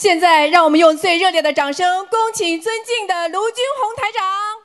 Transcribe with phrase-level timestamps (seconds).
[0.00, 4.59] 现在，让我们用最热烈的掌声，恭请尊敬的卢军红台长。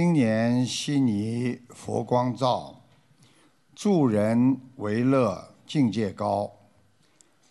[0.00, 2.74] 新年悉尼佛光照，
[3.76, 6.50] 助人为乐境界高，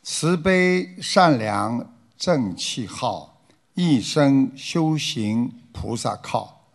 [0.01, 3.43] 慈悲善良正气号，
[3.75, 6.65] 一生修行菩萨靠。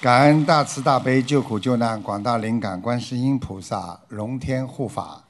[0.00, 5.28] 感恩大慈大悲救苦救难广大灵感观世音菩萨龙天护法，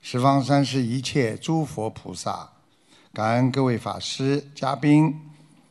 [0.00, 2.52] 十方三世一切诸佛菩萨，
[3.12, 5.26] 感恩各位法师嘉宾。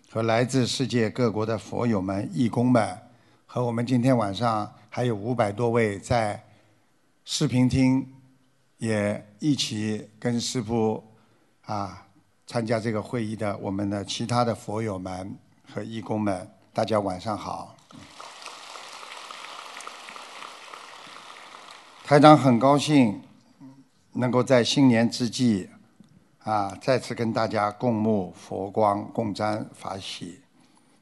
[0.09, 2.97] 和来自世界各国的佛友们、义工们，
[3.45, 6.41] 和我们今天晚上还有五百多位在
[7.25, 8.07] 视频厅
[8.77, 11.03] 也一起跟师父
[11.65, 12.07] 啊
[12.45, 15.37] 参加这个会议的我们的其他的佛友们
[15.73, 17.75] 和义工们，大家晚上好。
[22.05, 23.21] 台长很高兴
[24.13, 25.69] 能够在新年之际。
[26.47, 26.73] 啊！
[26.81, 30.39] 再次跟大家共沐佛光，共沾法喜，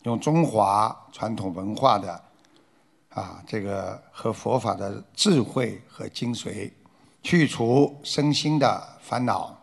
[0.02, 2.20] 用中华传统文化的
[3.10, 6.72] 啊这个和佛法的智慧和精髓，
[7.22, 9.56] 去除身心的烦恼，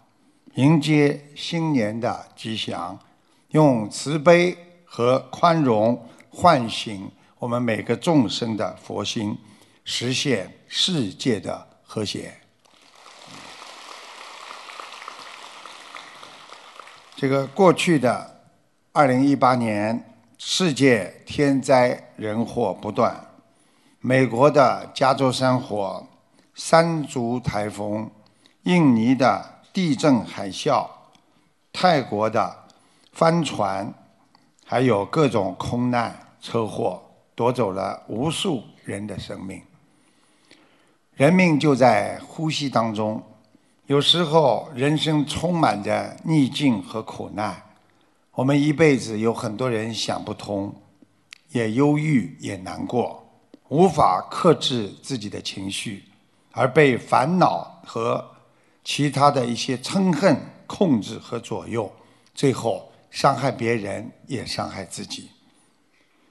[0.54, 2.96] 迎接新年的吉祥，
[3.48, 9.36] 用慈悲和宽容唤醒我们每个众生的佛心，
[9.84, 12.32] 实现世界的和谐。
[17.22, 18.42] 这个过去的
[18.90, 23.16] 二零一八年，世界天灾人祸不断，
[24.00, 26.04] 美国的加州山火、
[26.52, 28.10] 山竹台风、
[28.64, 30.84] 印尼的地震海啸、
[31.72, 32.64] 泰国的
[33.12, 33.94] 帆船，
[34.66, 37.00] 还有各种空难车祸，
[37.36, 39.62] 夺走了无数人的生命。
[41.14, 43.22] 人命就在呼吸当中。
[43.92, 47.62] 有时候，人生充满着逆境和苦难，
[48.30, 50.74] 我们一辈子有很多人想不通，
[51.50, 53.22] 也忧郁，也难过，
[53.68, 56.04] 无法克制自己的情绪，
[56.52, 58.26] 而被烦恼和
[58.82, 61.92] 其他的一些嗔恨控制和左右，
[62.34, 65.28] 最后伤害别人，也伤害自己。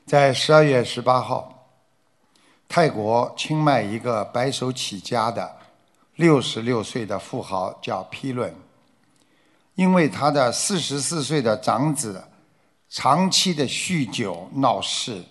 [0.08, 1.68] 在十二月十八号，
[2.68, 5.61] 泰国清迈一个白手起家的。
[6.22, 8.54] 六十六岁的富豪叫皮伦，
[9.74, 12.24] 因为他的四十四岁的长子
[12.90, 15.24] 长期的酗酒闹事，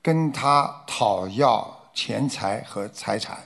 [0.00, 3.36] 跟他讨要钱财和财产，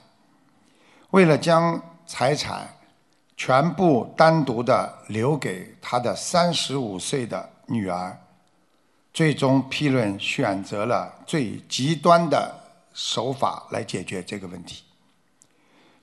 [1.09, 2.69] 为了将财产
[3.35, 8.15] 全部单独的留给他的三十五岁的女儿，
[9.15, 12.55] 最终批论选择了最极端的
[12.93, 14.83] 手法来解决这个问题。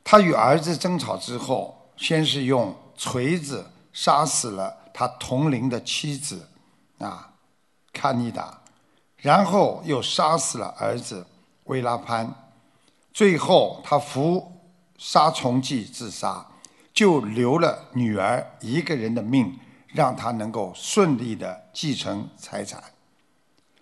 [0.10, 6.48] 他与儿子争吵之后，先是用锤子杀死了他同龄的妻子，
[7.00, 7.34] 啊，
[7.92, 8.58] 卡尼达，
[9.18, 11.28] 然后又杀死了儿子
[11.66, 12.34] 维拉潘，
[13.12, 14.50] 最后他服
[14.98, 16.48] 杀虫剂自杀，
[16.94, 22.82] 就留了女儿一个人的命，让他能够顺利的继承财产。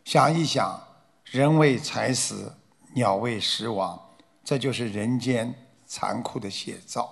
[0.04, 0.82] 想一想，
[1.26, 2.52] 人为财死，
[2.96, 4.00] 鸟为食亡，
[4.44, 5.54] 这就是人间。
[5.88, 7.10] 残酷的写照，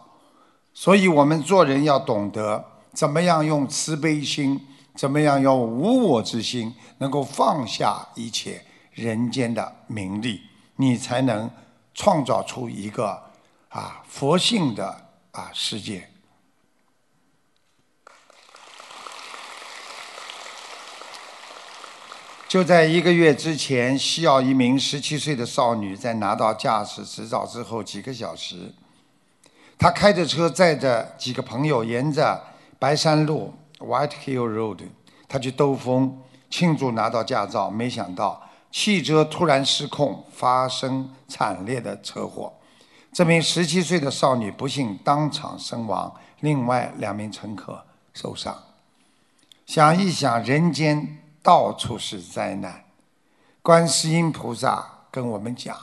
[0.74, 2.64] 所以我们做人要懂得
[2.94, 4.60] 怎么样用慈悲心，
[4.96, 10.42] 怎么样用无我之心，能够放下一切人间的名利，
[10.76, 11.50] 你才能
[11.94, 13.22] 创造出一个
[13.70, 16.10] 啊佛性的啊世界。
[22.54, 28.72] 就在一个月之前，西澳一名十七岁的少女在拿到驾驶执照之后几个小时，
[29.76, 32.40] 她开着车载着几个朋友沿着
[32.78, 34.82] 白山路 （White Hill Road），
[35.28, 36.22] 她去兜风
[36.52, 37.72] 庆祝拿到驾照。
[37.72, 42.54] 没想到汽车突然失控，发生惨烈的车祸。
[43.12, 47.84] 这名十七岁的少女不幸当场身亡，另外两名乘客
[48.14, 48.56] 受伤。
[49.66, 51.18] 想一想，人间。
[51.44, 52.86] 到处是灾难，
[53.62, 55.78] 观世音菩萨跟我们讲，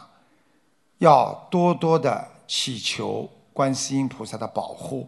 [0.99, 5.07] 要多多的祈求观世音菩萨的保护，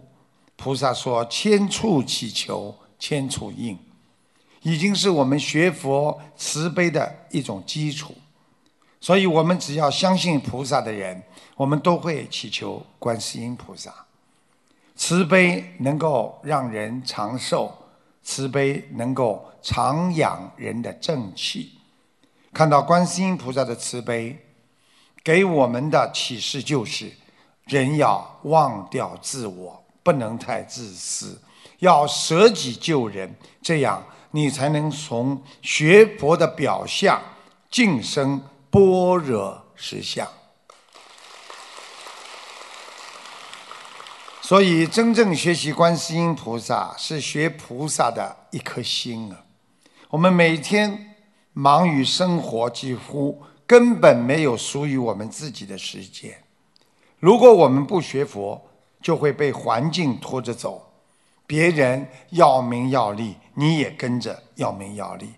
[0.56, 3.78] 菩萨说：“千处祈求，千处应。”
[4.60, 8.14] 已经是我们学佛慈悲的一种基础。
[9.00, 11.20] 所以，我们只要相信菩萨的人，
[11.56, 13.92] 我们都会祈求观世音菩萨。
[14.94, 17.76] 慈悲能够让人长寿，
[18.22, 21.78] 慈悲能够长养人的正气。
[22.52, 24.36] 看到观世音菩萨的慈悲，
[25.24, 27.10] 给我们的启示就是：
[27.64, 31.40] 人要忘掉自我，不能太自私，
[31.78, 37.20] 要舍己救人，这样你才能从学佛的表象
[37.70, 38.40] 晋升
[38.70, 40.28] 般若实相。
[44.42, 49.44] 所以，真正学习观世音菩萨，是学菩萨的一颗心啊！
[50.10, 51.08] 我们每天。
[51.54, 56.32] 忙于生活，几乎根本没有属于我们自己的时间。
[57.18, 58.58] 如果我们不学佛，
[59.02, 60.94] 就会被环境拖着走。
[61.46, 65.28] 别人要名要利，你也跟着要名要利。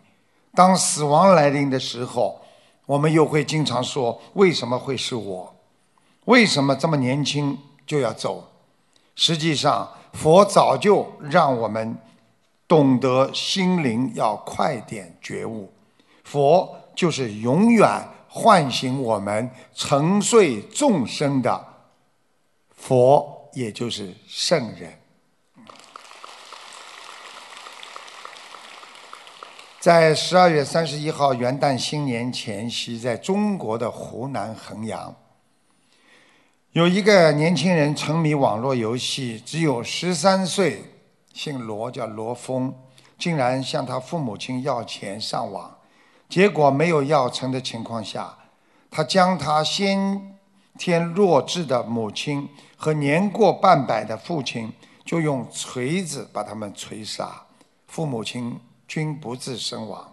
[0.54, 2.40] 当死亡来临的时候，
[2.86, 5.52] 我们又会经常说：“为什么会是我？
[6.26, 8.48] 为什么这么年轻就要走？”
[9.16, 11.96] 实际上，佛早就让我们
[12.66, 15.72] 懂得心灵要快点觉悟。
[16.24, 17.88] 佛就是永远
[18.28, 21.64] 唤醒我们沉睡众生的
[22.74, 24.98] 佛，也就是圣人。
[29.78, 35.14] 在十二月三十一号元旦新年前夕，在中国的湖南衡阳，
[36.74, 40.82] 有一个年轻人沉迷网络游戏，只有十三岁，
[41.32, 42.74] 姓罗，叫罗峰，
[43.16, 45.72] 竟然向他父母亲要钱上网。
[46.28, 48.36] 结果没有要成的情况下，
[48.90, 50.36] 他将他先
[50.76, 54.72] 天弱智的母亲和年过半百的父亲，
[55.04, 57.44] 就用锤子把他们锤杀，
[57.86, 60.12] 父母亲均不治身亡。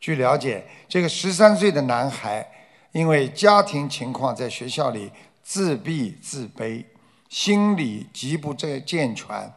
[0.00, 2.50] 据了解，这个十三岁的男孩
[2.92, 5.12] 因为家庭情况在学校里
[5.44, 6.84] 自闭自卑，
[7.28, 9.52] 心理极不健全，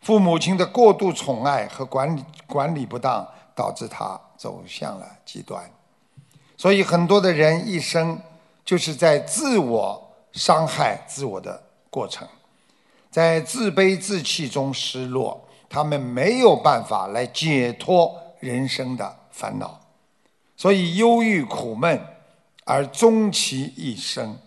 [0.00, 3.24] 父母亲的过度宠爱和管理管理不当，
[3.54, 4.20] 导致他。
[4.38, 5.64] 走向了极端，
[6.58, 8.20] 所以很多的人一生
[8.66, 12.28] 就是在自我伤害自我的过程，
[13.10, 19.80] 在自卑自弃中失落，他们没有办法来解脱人生的烦恼，
[20.54, 21.98] 所以忧郁苦闷
[22.66, 24.38] 而终其一生。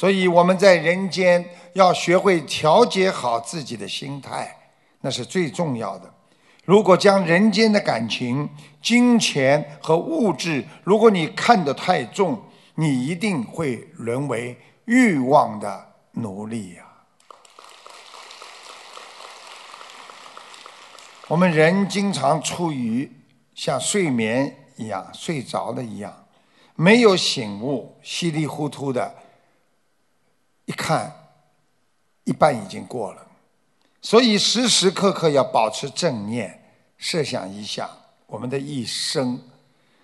[0.00, 1.44] 所以我们在人间
[1.74, 4.56] 要学会调节好自己的心态，
[5.02, 6.10] 那是最重要的。
[6.64, 8.48] 如果将人间的感情、
[8.80, 12.42] 金钱和物质，如果你看得太重，
[12.76, 14.56] 你一定会沦为
[14.86, 16.84] 欲望的奴隶呀。
[21.28, 23.12] 我们人经常处于
[23.54, 26.24] 像睡眠一样睡着的一样，
[26.74, 29.14] 没有醒悟，稀里糊涂的，
[30.66, 31.12] 一看，
[32.24, 33.26] 一半已经过了，
[34.00, 36.56] 所以时时刻刻要保持正念。
[36.96, 37.88] 设想一下，
[38.26, 39.40] 我们的一生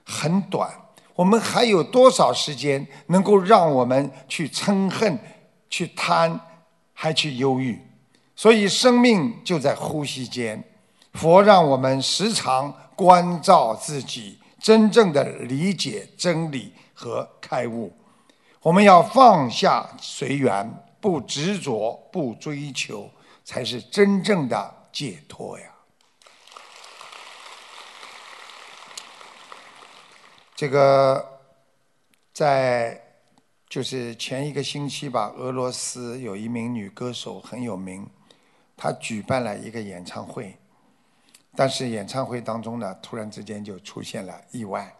[0.04, 0.70] 很短，
[1.14, 5.18] 我们还有多少时间能够让我们去嗔恨、
[5.68, 6.40] 去贪，
[6.94, 7.78] 还去忧郁？
[8.34, 10.62] 所以生命就在呼吸间。
[11.12, 17.92] 佛让我们时常关照自己，真正的理解真理和开悟。
[18.66, 20.68] 我们要放下随缘，
[21.00, 23.08] 不执着，不追求，
[23.44, 25.66] 才是真正的解脱呀。
[30.56, 31.38] 这个
[32.32, 33.00] 在
[33.68, 38.04] 就是前一个星期吧，俄罗斯有一名女歌手很有名，
[38.76, 40.58] 她举办了一个演唱会，
[41.54, 44.92] 但是演唱会当中呢，突然之间就出现了意外，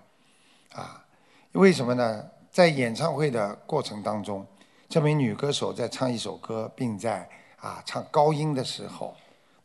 [0.70, 1.04] 啊，
[1.50, 2.30] 为什么呢？
[2.56, 4.42] 在演唱会的过程当中，
[4.88, 9.14] 这名女歌手在唱一首歌，并在啊唱高音的时候，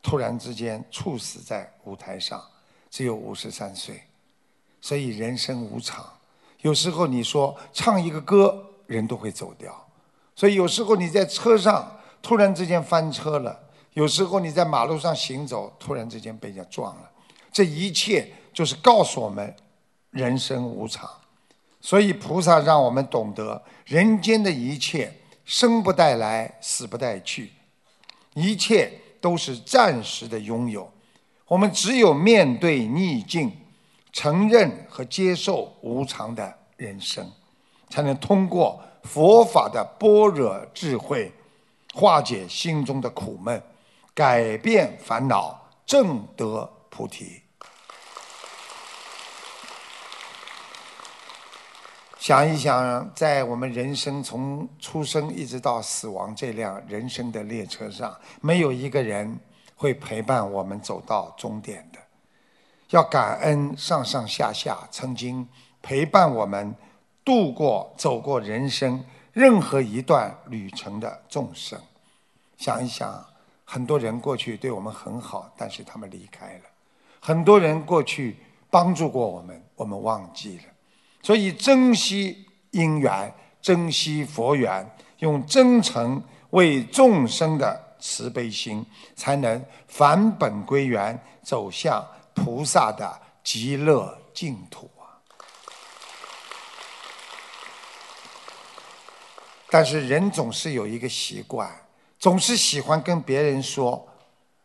[0.02, 2.38] 突然之间猝死在舞台上，
[2.90, 3.98] 只有五十三岁。
[4.82, 6.04] 所以人生无常，
[6.60, 9.74] 有时候你说唱一个歌，人都会走掉。
[10.36, 13.58] 所以有时候你在车上突然之间翻车了，
[13.94, 17.10] 有时候你在马路上行走，突然之间被人家撞了，
[17.50, 19.56] 这一切就是告诉我们
[20.10, 21.08] 人生无常。
[21.82, 25.12] 所以菩萨让我们懂得，人间的一切
[25.44, 27.52] 生不带来，死不带去，
[28.32, 30.90] 一切都是暂时的拥有。
[31.46, 33.52] 我们只有面对逆境。
[34.14, 37.26] 承认和接受无常的人生，
[37.88, 41.32] 才能通过佛法的般若智慧，
[41.94, 43.62] 化解心中的苦闷，
[44.12, 47.41] 改变烦恼，正得菩提。
[52.22, 59.36] 想一想，在我们人生从出生一直到死亡这辆人生的列车上，没有一个人
[59.74, 61.98] 会陪伴我们走到终点的。
[62.90, 65.48] 要感恩上上下下曾经
[65.82, 66.72] 陪伴我们
[67.24, 71.76] 度过、走过人生任何一段旅程的众生。
[72.56, 73.26] 想一想，
[73.64, 76.64] 很多人过去对我们很好，但是他们离开了；
[77.18, 78.36] 很多人过去
[78.70, 80.64] 帮助过我们，我们忘记了。
[81.22, 84.84] 所以，珍惜因缘，珍惜佛缘，
[85.18, 95.14] 用真诚为众生的慈悲心，才能返本归元，走向菩萨的极乐净土啊！
[99.70, 101.70] 但是，人总是有一个习惯，
[102.18, 104.08] 总是喜欢跟别人说：“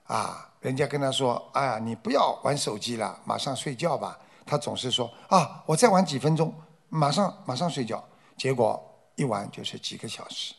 [0.07, 6.53] 啊，人家跟他说，哎呀，你不要玩手机了，马上睡觉吧。”他总是说啊，我再玩几分钟，
[6.87, 8.01] 马上马上睡觉。
[8.37, 8.81] 结果
[9.15, 10.53] 一玩就是几个小时。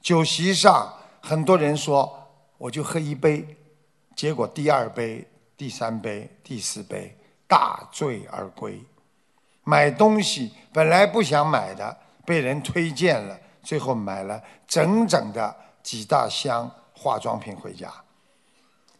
[0.00, 2.16] 酒席上很多人说，
[2.56, 3.44] 我就喝一杯，
[4.14, 7.18] 结果第二杯、第三杯、第四杯
[7.48, 8.80] 大醉而归。
[9.64, 17.92] 买东西本来不想买的，被人推荐了，最后买了整整的几大箱化妆品回家。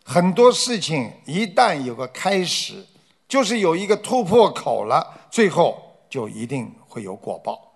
[0.04, 2.84] 很多事情一旦有个开始。
[3.28, 7.72] 就是有一个突破口了，最后就一定会有果报。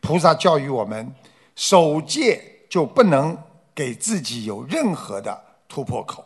[0.00, 1.14] 菩萨教育我们，
[1.54, 3.36] 守戒就不能
[3.74, 6.24] 给自己有任何的突破口。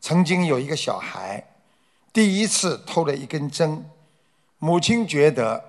[0.00, 1.42] 曾经有一个小孩，
[2.12, 3.88] 第一次偷了一根针，
[4.58, 5.62] 母亲觉得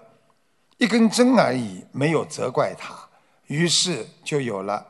[0.77, 2.93] 一根针而已，没有责怪他，
[3.47, 4.85] 于是就有了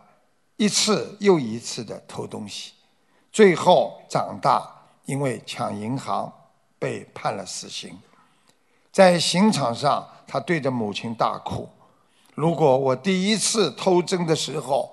[0.58, 2.72] 一次又一次的偷东西。
[3.32, 4.68] 最后长大，
[5.06, 6.32] 因为抢银行。
[6.82, 7.96] 被判了死刑，
[8.92, 11.70] 在刑场上，他对着母亲大哭
[12.34, 14.92] ：“如果我第一次偷针的时候，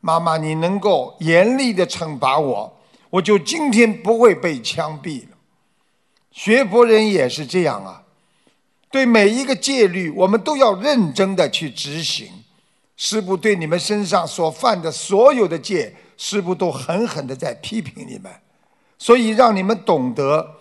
[0.00, 2.76] 妈妈你能够严厉的惩罚我，
[3.08, 5.36] 我就今天不会被枪毙了。”
[6.32, 8.02] 学佛人也是这样啊，
[8.90, 12.26] 对每一个戒律，我们都要认真的去执行。
[12.96, 18.32] 师父对你们身上所犯的所有的戒，师父都狠狠的在批评你们，
[18.98, 20.56] 所以让你们懂得。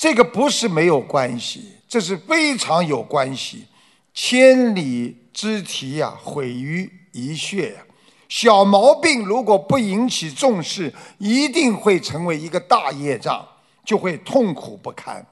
[0.00, 3.66] 这个不是没有关系，这是非常有关系。
[4.14, 7.82] 千里之堤呀，毁于一穴呀。
[8.26, 13.46] 小毛病如果不引起重视，一定会成为一个大业障，
[13.84, 15.26] 就会痛苦不堪。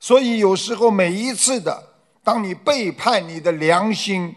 [0.00, 1.80] 所以有时候每一次的，
[2.24, 4.34] 当你背叛你的良心，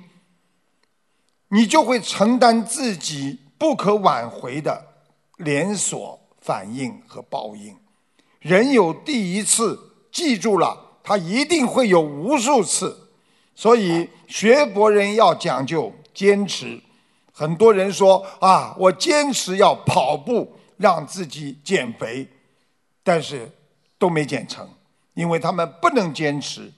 [1.48, 4.80] 你就会承担自己不可挽回的
[5.38, 7.76] 连锁反应和报应。
[8.42, 9.80] 人有第一次，
[10.12, 13.10] 记住了，他一定会有无数次。
[13.54, 16.82] 所以学佛人要讲究坚持。
[17.32, 22.28] 很多人说啊，我坚持要跑步，让自己减肥，
[23.04, 23.50] 但是
[24.00, 24.68] 都没减成，
[25.14, 26.72] 因为他们不能坚持。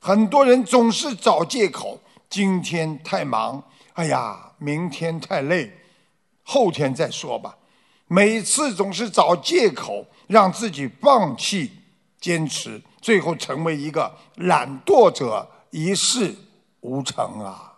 [0.00, 5.70] 很多人总是找借口，今天太忙，哎呀，明天太累，
[6.42, 7.58] 后天再说吧。
[8.06, 10.06] 每次总是找借口。
[10.26, 11.70] 让自己放弃
[12.18, 16.34] 坚持，最后成为一个懒惰者，一事
[16.80, 17.74] 无成啊！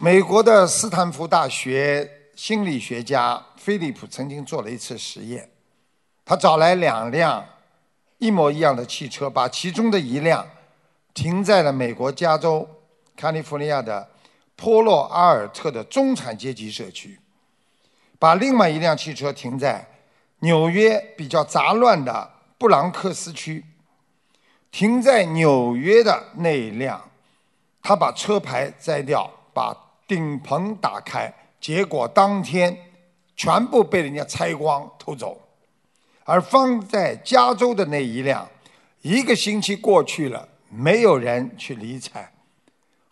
[0.00, 5.48] 美国的斯坦福大学心理学家菲利普曾经做了一次实验，
[6.24, 7.46] 他找来两辆
[8.18, 10.44] 一模一样的汽车，把其中的一辆
[11.14, 12.68] 停在了美国加州
[13.16, 14.10] 加利福尼亚的
[14.56, 17.18] 波洛阿尔特的中产阶级社区。
[18.18, 19.84] 把另外一辆汽车停在
[20.40, 23.64] 纽约比较杂乱的布朗克斯区，
[24.70, 27.10] 停在纽约的那一辆，
[27.82, 32.76] 他把车牌摘掉，把顶棚打开，结果当天
[33.36, 35.40] 全部被人家拆光偷走。
[36.24, 38.48] 而放在加州的那一辆，
[39.00, 42.32] 一个星期过去了，没有人去理睬。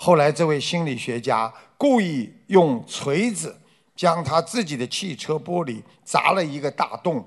[0.03, 3.59] 后来这位心理学家故意用锤子。
[3.97, 7.23] 将他自己的汽车玻璃砸了一个大洞，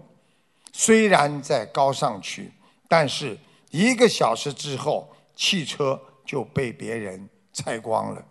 [0.72, 2.52] 虽然在高上去，
[2.88, 3.38] 但是
[3.70, 8.26] 一个小时之后，汽车就被别人拆光了。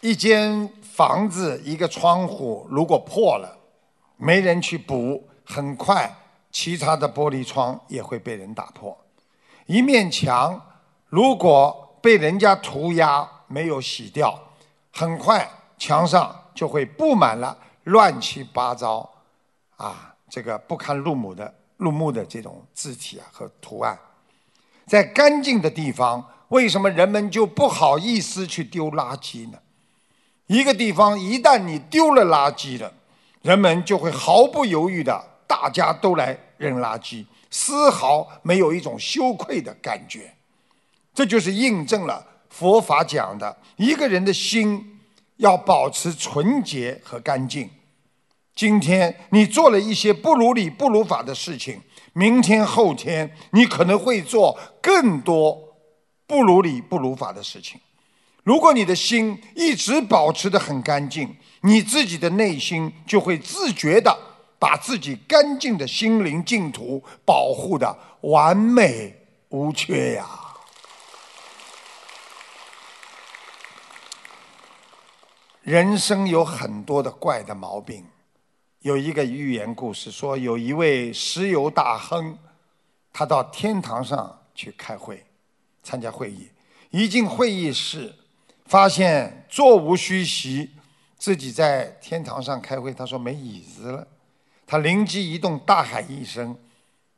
[0.00, 3.58] 一间房子一个窗户如果破了，
[4.16, 6.10] 没人去补，很快
[6.54, 8.96] 其他的玻璃窗也会被人打破。
[9.66, 10.70] 一面墙。
[11.08, 14.36] 如果被人家涂鸦没有洗掉，
[14.92, 19.08] 很快墙上就会布满了乱七八糟
[19.76, 23.96] 啊，这个不堪入目的入目的这种字体啊和图案。
[24.86, 29.58] 在干净的地方，为什么人们就不好意思去丢垃圾呢？
[30.46, 32.92] 一个地方一旦你丢了垃圾了，
[33.42, 40.34] 人们就会毫不犹豫的，大家都来扔垃圾，丝毫没有一种羞愧的感觉。
[41.14, 44.98] 这就是印证了佛法讲的，一个人的心
[45.36, 47.70] 要保持纯洁和干净。
[48.54, 51.80] 今天你做了一些不如理、不如法的事情。
[52.12, 55.76] 明天后天，你可能会做更多
[56.28, 57.80] 不如理不如法的事情。
[58.44, 64.16] 如果你的心一直保持的很干净，你自己的内心就会自觉的
[64.64, 69.14] 把自己干净的心灵净土保护的完美
[69.50, 70.26] 无缺呀。
[75.60, 78.06] 人生有很多的怪的毛病。
[78.78, 82.38] 有一个寓言故事说，有一位石油大亨，
[83.12, 85.22] 他到天堂上去开会，
[85.82, 86.48] 参加会议。
[86.88, 88.14] 一进会议室，
[88.64, 90.70] 发现座无虚席，
[91.18, 94.08] 自己在天堂上开会，他说没椅子了。
[94.74, 96.58] 他灵机一动，大喊一声：“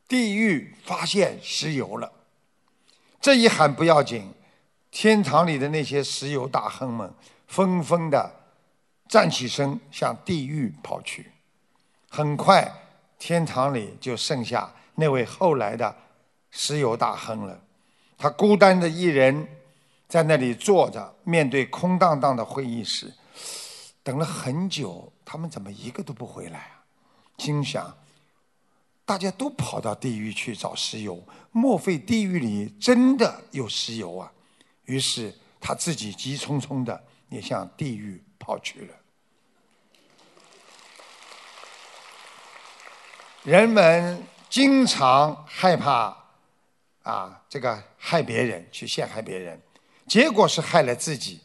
[0.07, 2.11] 地狱发现石油了！”
[3.19, 4.31] 这一喊不要紧，
[4.91, 7.11] 天堂里的那些石油大亨们
[7.47, 8.31] 纷纷的
[9.09, 11.31] 站起身，向地狱跑去。
[12.07, 12.71] 很快，
[13.17, 15.95] 天堂里就剩下那位后来的
[16.51, 17.59] 石油大亨了。
[18.19, 19.47] 他孤单的一人
[20.07, 23.11] 在那里坐着，面对空荡荡的会议室，
[24.03, 26.76] 等了很久，他们怎么一个都不回来？
[27.37, 27.97] 心想：
[29.05, 34.31] 大家都跑到地狱去找石油，莫非地狱里真的有石油啊？
[34.85, 38.93] 于是他自己急匆匆的也向地狱跑去了。
[43.43, 46.17] 人们经常害怕
[47.03, 49.61] 啊，这个害别人，去陷害别人，
[50.05, 51.39] 结果是害了自己。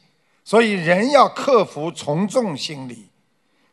[0.44, 3.08] 所以人要克服从众心理，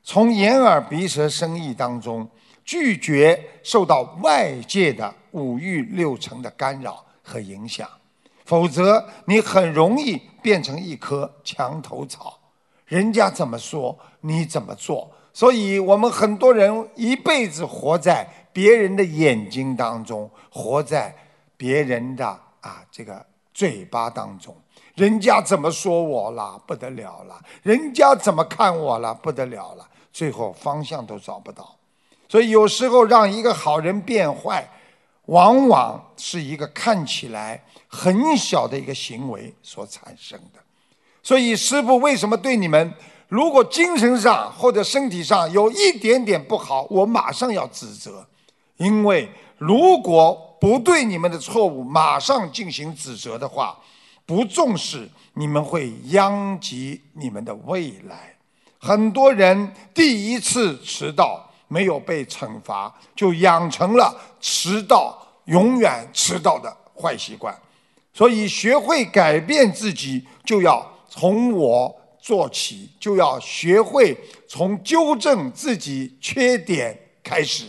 [0.03, 2.27] 从眼耳鼻舌身意当中
[2.65, 7.87] 拒绝受到外界的五欲六尘的干扰和影响，
[8.45, 12.39] 否则你很容易变成一棵墙头草，
[12.85, 15.11] 人家怎么说你怎么做。
[15.31, 21.15] 所以我们很多人一辈子活在别人的眼睛当中，活在
[21.55, 22.25] 别人的
[22.61, 24.55] 啊这个嘴巴当中。
[24.99, 29.87] 人家怎么说我了，不得了了；人家怎么看我了，不得了了。
[30.11, 31.73] 最后方向都找不到。
[32.27, 34.69] 所以有时候让一个好人变坏，
[35.27, 40.59] 往往是一个看起来很小的一个行为所产生的。
[41.23, 42.93] 所以师父为什么对你们？
[43.29, 48.27] 如果精神上或者身体上有一点点不好，我马上要指责，
[48.75, 53.79] 因为如果不对你们的错误马上进行指责的话，
[54.29, 58.35] 不重视，你们会殃及你们的未来。
[58.77, 67.59] 很多人第一次迟到没有被惩罚，就养成了迟到永远迟到的坏习惯。
[68.13, 71.95] 所以，学会改变自己，就要从我。
[72.21, 74.15] 做起就要学会
[74.45, 77.65] 从纠正自己缺点开始。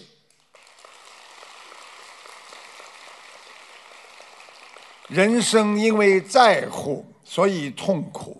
[5.10, 8.36] 人生因为在乎，所以痛苦；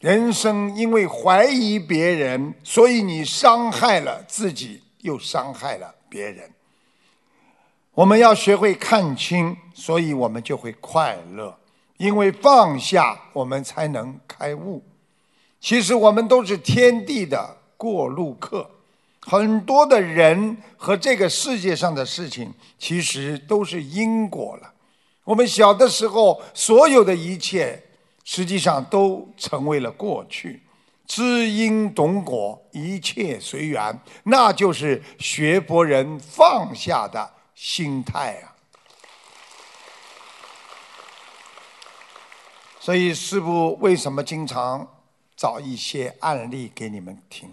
[0.00, 6.50] 人生因为怀疑别人，所以你伤害了自己，又伤害了别人。
[7.92, 11.56] 我们要学会看清，所以我们就会快乐。
[11.96, 14.82] 因为放下，我们才能开悟。
[15.60, 18.68] 其实我们都是天地的过路客，
[19.20, 24.72] 很多的人和这个世界上的事情，其实都是因果了。
[25.30, 27.80] 我们小的时候，所有的一切，
[28.24, 30.60] 实际上都成为了过去。
[31.06, 38.50] 知因懂果，一切随缘，那就是学佛人放下的心态啊。
[42.80, 44.84] 所以师父为什么经常？
[45.36, 47.48] 找一些案例给你们听，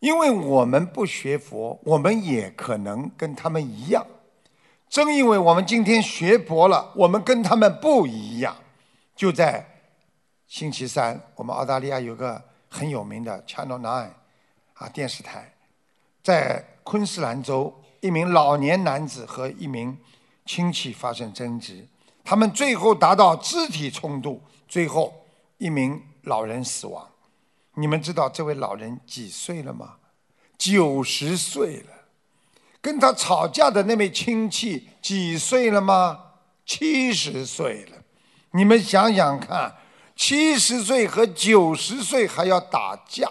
[0.00, 4.04] 因为我们不学佛，我们也可能跟他们一样。
[4.88, 8.56] 正因为我们今天学佛了，我们跟他们不一样。
[9.14, 9.66] 就在
[10.46, 14.10] 星期三，我们澳大利亚有个很有名的 Channel Nine
[14.74, 15.52] 啊电视台，
[16.22, 19.98] 在昆士兰州，一名老年男子和一名
[20.46, 21.86] 亲戚发生争执。
[22.24, 25.12] 他们最后达到肢体冲突，最后
[25.58, 27.06] 一名老人死亡。
[27.74, 29.96] 你们知道这位老人几岁了吗？
[30.56, 31.97] 九十岁了。
[32.80, 36.20] 跟他吵架的那位亲戚几岁了吗？
[36.64, 37.98] 七十岁了。
[38.52, 39.76] 你们想想看，
[40.14, 43.30] 七十岁和九十岁还要打架。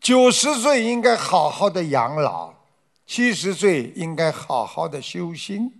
[0.00, 2.52] 九十岁应该好好的养老，
[3.06, 5.72] 七十岁应该好好的修心，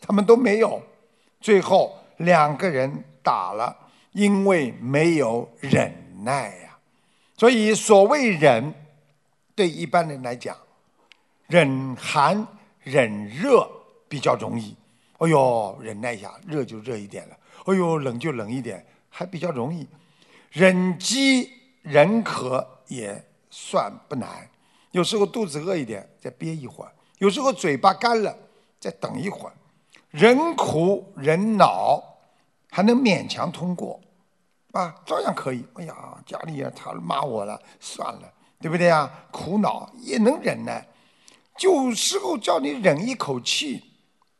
[0.00, 0.82] 他们都没有。
[1.40, 3.76] 最后两个人打了，
[4.12, 5.92] 因为没有忍
[6.24, 6.78] 耐呀。
[7.36, 8.74] 所以所谓忍，
[9.54, 10.56] 对一般人来讲。
[11.48, 12.46] 忍寒
[12.82, 13.66] 忍热
[14.06, 14.76] 比较容易，
[15.16, 17.34] 哎呦，忍耐一下，热就热一点了；
[17.64, 19.88] 哎呦，冷就冷一点，还比较容易。
[20.50, 24.46] 忍饥忍渴也算不难，
[24.90, 28.36] 有时候肚子饿一点，再憋一会儿；有时候嘴巴干了，
[28.78, 29.54] 再等一会儿。
[30.10, 32.02] 忍苦忍恼
[32.70, 33.98] 还能勉强通过，
[34.72, 35.64] 啊，照样可以。
[35.76, 38.30] 哎呀，家里啊，他骂我了，算了，
[38.60, 39.10] 对不对呀？
[39.30, 40.86] 苦恼也能忍耐。
[41.60, 43.84] 有时候叫你忍一口气，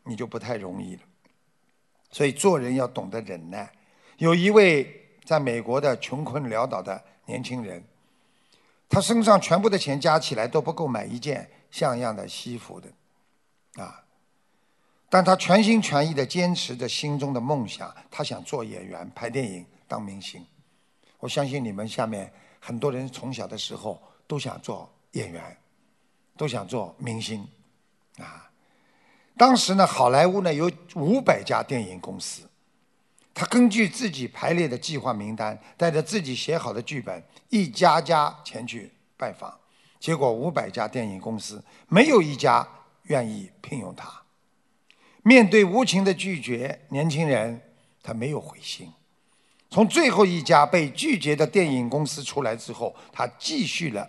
[0.04, 1.02] 你就不太容易了。
[2.10, 3.70] 所以做人要懂得忍耐。
[4.16, 7.84] 有一位在美国的穷困潦倒的年轻人，
[8.88, 14.02] 他身上全部的钱加起来都不够买一件像样的西服的，啊！
[15.10, 20.44] 但他全心全意的坚持着心中的梦想，他想做演员、拍电影、当明星。
[21.18, 25.56] 我相信你们下面很多人从小的时候都想做演员。
[26.38, 27.46] 都想做明星，
[28.18, 28.48] 啊！
[29.36, 32.48] 当时呢，好莱坞呢有五百家电影公司，
[33.34, 39.52] 他根据自己排列的计划名单，带着自己写好的剧本，一家家前去拜访。
[39.98, 42.66] 结果五百家电影公司没有一家
[43.04, 44.22] 愿意聘用他。
[45.24, 47.60] 面对无情的拒绝，年轻人
[48.00, 48.92] 他没有灰心。
[49.70, 54.08] 从最后一家被拒绝的电影公司出来之后，他继续了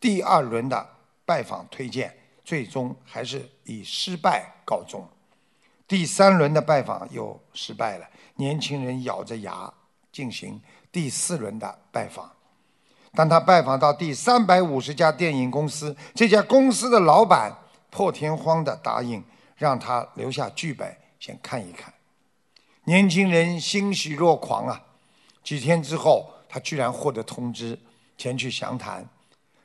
[0.00, 0.96] 第二轮的。
[1.30, 2.12] 拜访推荐，
[2.44, 5.08] 最终还是以失败告终。
[5.86, 9.72] 第三轮的拜访又失败了，年轻人咬着牙
[10.10, 12.28] 进行第四轮的拜访。
[13.12, 17.56] 当他拜访到第三百五十家电影公司，这家公司的老板
[17.90, 19.22] 破天荒的答应
[19.54, 21.94] 让他留下剧本先看一看。
[22.86, 24.82] 年轻人欣喜若狂啊！
[25.44, 27.78] 几天之后，他居然获得通知，
[28.18, 29.08] 前去详谈。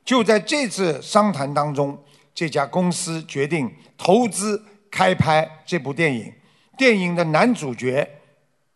[0.05, 2.01] 就在这次商谈当中，
[2.35, 6.31] 这家公司决定投资开拍这部电影。
[6.77, 8.07] 电影的男主角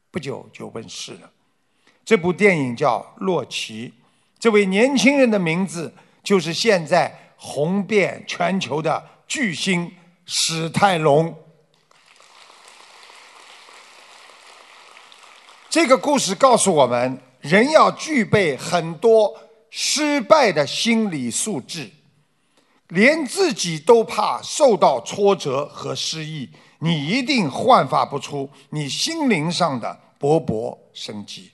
[0.09, 1.29] 不久就问世了。
[2.03, 3.89] 这部电影叫《洛奇》，
[4.39, 9.93] 这位年轻人的名字就是现在红遍全球的巨星
[10.25, 11.37] 史泰龙。
[15.69, 19.37] 这个故事告诉我们，人要具备很多。
[19.69, 21.89] 失败的心理素质，
[22.87, 31.51] 连自己都怕受到挫折和失意，你一定焕发不出你心灵上的勃勃生机。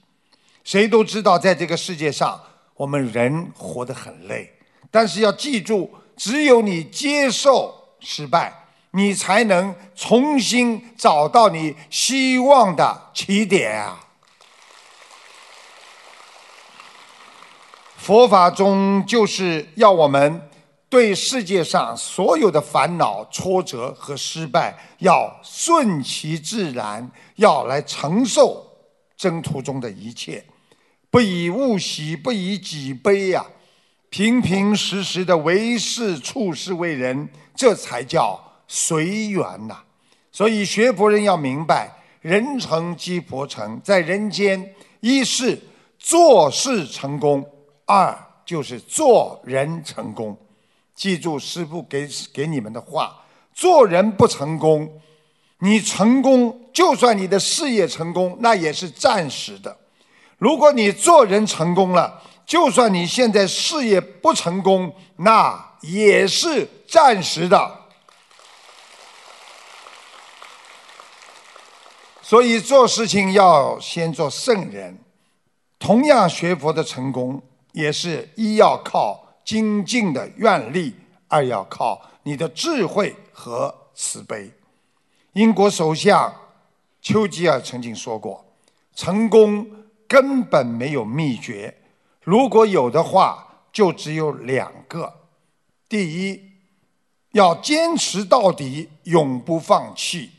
[0.63, 2.41] 谁都知道，在这个世界上，
[2.75, 4.51] 我们人活得很累，
[4.89, 14.04] 但是要记住，只有你接受失败，你才能重新找到你希望的起点啊！
[18.05, 20.39] 佛法中就是要我们
[20.87, 28.63] 对世界上所有的烦恼、挫折和失败，要顺其自然，要来承受
[29.17, 30.45] 征途中的一切，
[31.09, 33.43] 不以物喜，不以己悲呀，
[34.11, 39.79] 平平实实的为事处事为人，这才叫随缘呐。
[40.31, 41.91] 所以学佛人要明白，
[42.21, 45.59] 人成即佛成，在人间，一是
[45.97, 47.43] 做事成功。
[47.85, 50.37] 二就是做人成功，
[50.95, 55.01] 记住师父给给你们的话：做人不成功，
[55.59, 59.71] 你成功就算你的事业成功，那也是暂时的；
[60.37, 67.81] 如果你做人成功了，就算你现在事业不成功，那也是暂时的。
[72.21, 74.97] 所以做事情要先做圣人，
[75.77, 77.41] 同样学佛的成功。
[77.75, 80.95] 也是一要靠精进的愿力，
[81.27, 84.49] 二要靠你的智慧和慈悲。
[85.33, 86.33] 英国首相
[87.01, 88.45] 丘吉尔曾经说过
[88.95, 89.67] ：“成功
[90.07, 91.75] 根本没有秘诀，
[92.23, 95.13] 如果有的话，就只有两个：
[95.89, 96.41] 第一，
[97.33, 100.29] 要坚持到底，永不放弃；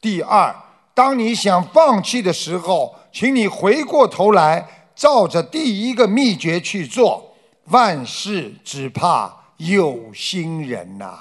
[0.00, 0.54] 第二，
[0.94, 7.34] 当你想放弃的时候，请你回过头来，照着第一个秘诀去做。
[7.66, 11.18] 万事只怕有心人呐。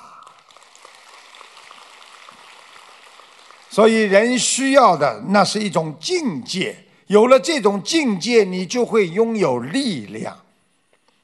[3.69, 10.37] 所以人需要的那是一种境界，有了这种境界，你就会拥有力量。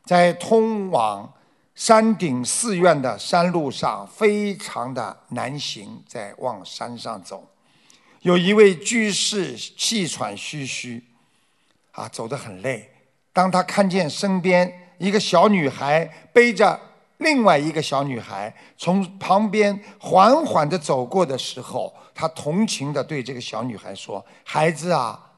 [0.06, 1.32] 在通往
[1.76, 7.48] 山顶寺院的山路上，非常的难行，在往山上走。
[8.22, 11.04] 有一位居士气喘吁吁，
[12.00, 12.90] 啊，走得很累。
[13.34, 16.80] 当他看见身边一个小女孩背着
[17.18, 25.32] 另外一个小女孩从旁边缓缓地走过的时候，他同情地对这个小女孩说：“孩子啊，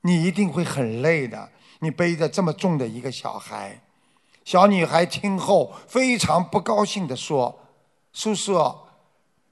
[0.00, 3.80] 你一定会很累的，你背着这么重的一个小孩。”
[4.44, 7.60] 小女孩听后非常不高兴地说
[8.12, 8.74] ：“叔叔，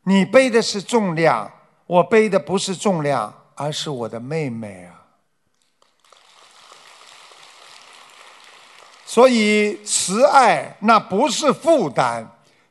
[0.02, 1.52] 你背的是重量。”
[1.90, 4.99] 我背的不是重量，而是我的妹妹啊！
[9.10, 12.24] 所以慈爱那不是负担，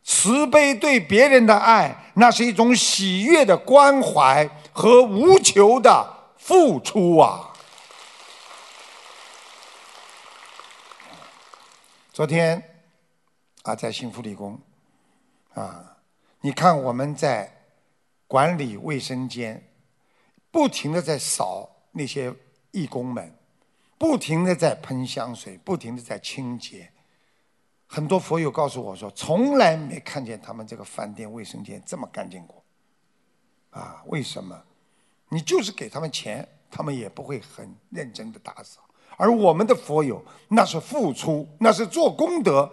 [0.06, 7.52] 慈悲对别人的爱那是一种喜悦的关怀和无求的付出啊！
[12.14, 12.64] 昨天
[13.64, 14.58] 啊，在幸福理工
[15.56, 15.98] 啊，
[16.40, 17.54] 你看我们在。
[18.28, 19.68] 管理卫生间，
[20.52, 22.32] 不停的在扫那些
[22.70, 23.39] 义工们，
[24.00, 26.92] 不停的在喷香水，不停的在清洁。
[27.86, 32.64] 很多佛友告诉我说，从来没看见他们这个饭店卫生间这么干净过。
[33.72, 34.60] 啊，为什么？
[35.28, 38.80] 你就是给他们钱，他们也不会很认真的打扫。
[39.18, 42.72] 而我们的佛友，那是付出，那是做功德。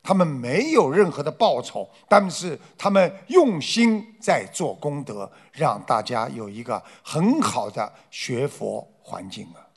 [0.00, 9.67] 他们没有任何的报酬，但是他们用心在做功德，让大家有一个很好的学佛环境啊。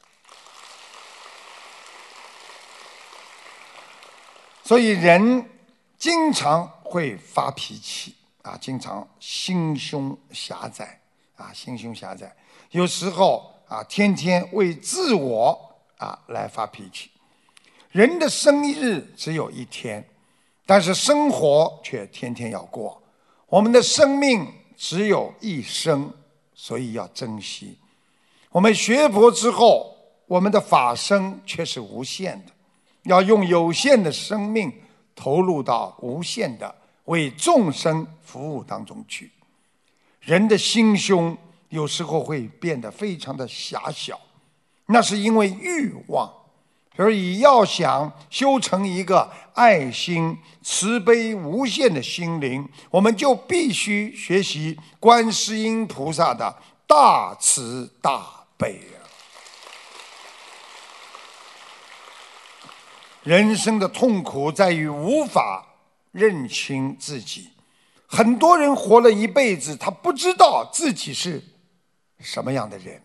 [4.72, 5.50] 所以人
[5.98, 10.98] 经常会发脾气啊，经常心胸狭窄
[11.36, 12.34] 啊，心胸狭窄，
[12.70, 17.12] 有时候啊，天天为自我啊来发脾气。
[17.92, 20.08] 人的生日只有一天。
[20.66, 23.04] 但是生活却天天要过，
[23.48, 26.10] 我们的生命只有一生，
[26.54, 27.78] 所以要珍惜。
[28.52, 29.94] 我们学佛之后，
[30.28, 32.54] 我们的法身却是无限的，
[33.04, 34.72] 要用有限的生命
[35.16, 36.74] 投入到无限的
[37.06, 39.32] 为众生服务当中去。
[40.20, 41.38] 人的心胸
[41.70, 44.20] 有时候会变得非常的狭小，
[44.86, 46.32] 那是因为欲望。
[46.94, 56.54] 所以，要想修成一个爱心、慈悲无限的心灵，我们就必须学习观世音菩萨的
[56.86, 58.80] 大慈大悲！
[63.24, 65.66] 人生的痛苦在于无法
[66.12, 67.50] 认清自己，
[68.08, 71.44] 很多人活了一辈子，他不知道自己是
[72.20, 73.02] 什么样的人。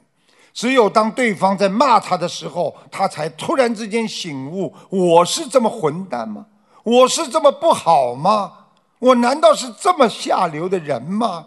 [0.54, 6.46] 只有当对方在骂他的时候，他才突然之间醒悟：我是这么混蛋吗？
[6.82, 8.68] 我是这么不好吗？
[8.98, 11.46] 我难道是这么下流的人吗？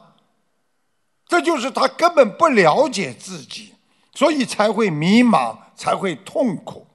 [1.28, 3.74] 这就是他根本不了解自己，
[4.14, 6.86] 所以才会迷茫，才会痛苦。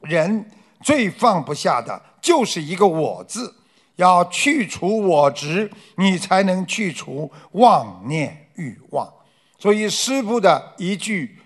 [0.00, 0.50] 人
[0.82, 3.54] 最放不下的就是一个“我”字，
[3.96, 9.12] 要去除我执，你才能去除妄念欲望。
[9.58, 11.38] 所以师父的一句。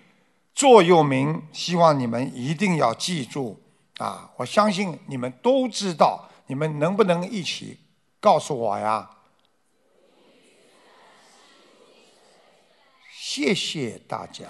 [0.57, 3.61] 座右铭，希望你们一定要记住
[3.99, 4.31] 啊！
[4.39, 7.79] 我相信你们都知道，你们能不能一起
[8.21, 9.11] 告诉我呀？
[13.13, 14.45] 谢谢大家。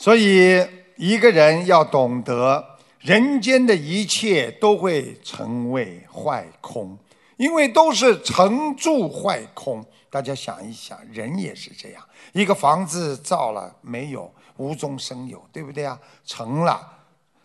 [0.00, 6.96] 所以，一个人要懂得，人间的一切都会成为坏空，
[7.36, 9.84] 因为都是成住坏空。
[10.08, 16.00] 大家想一想，人也是这样，一个房子造了没有，无中生有，对不对啊？
[16.24, 16.80] 成了，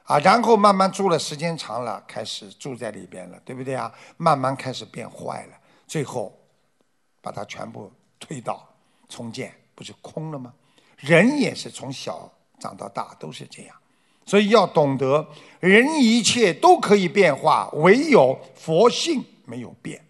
[0.06, 3.94] 啊，然后慢慢住了时间长了，开始住在里边了，对不对啊？
[4.16, 6.34] 慢慢开始变坏了，最后
[7.22, 8.66] 把它全部推倒
[9.10, 10.54] 重建，不是空了吗？
[10.96, 13.76] 人也是从小长到大都是这样，
[14.26, 15.28] 所以要懂得，
[15.60, 20.04] 人一切都可以变化，唯有佛性没有变。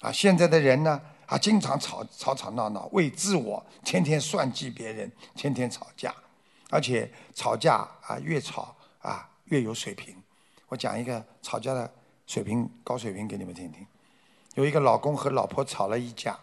[0.00, 1.00] 啊，现在的人呢？
[1.26, 6.14] 啊，经常吵吵吵闹闹，为自我，天天算计别人，天天吵架，
[6.68, 10.14] 而且吵架啊，越吵啊越有水平。
[10.68, 11.90] 我讲一个吵架的
[12.26, 13.86] 水平高水平给你们听听。
[14.54, 16.38] 有一个老公和老婆吵了一架，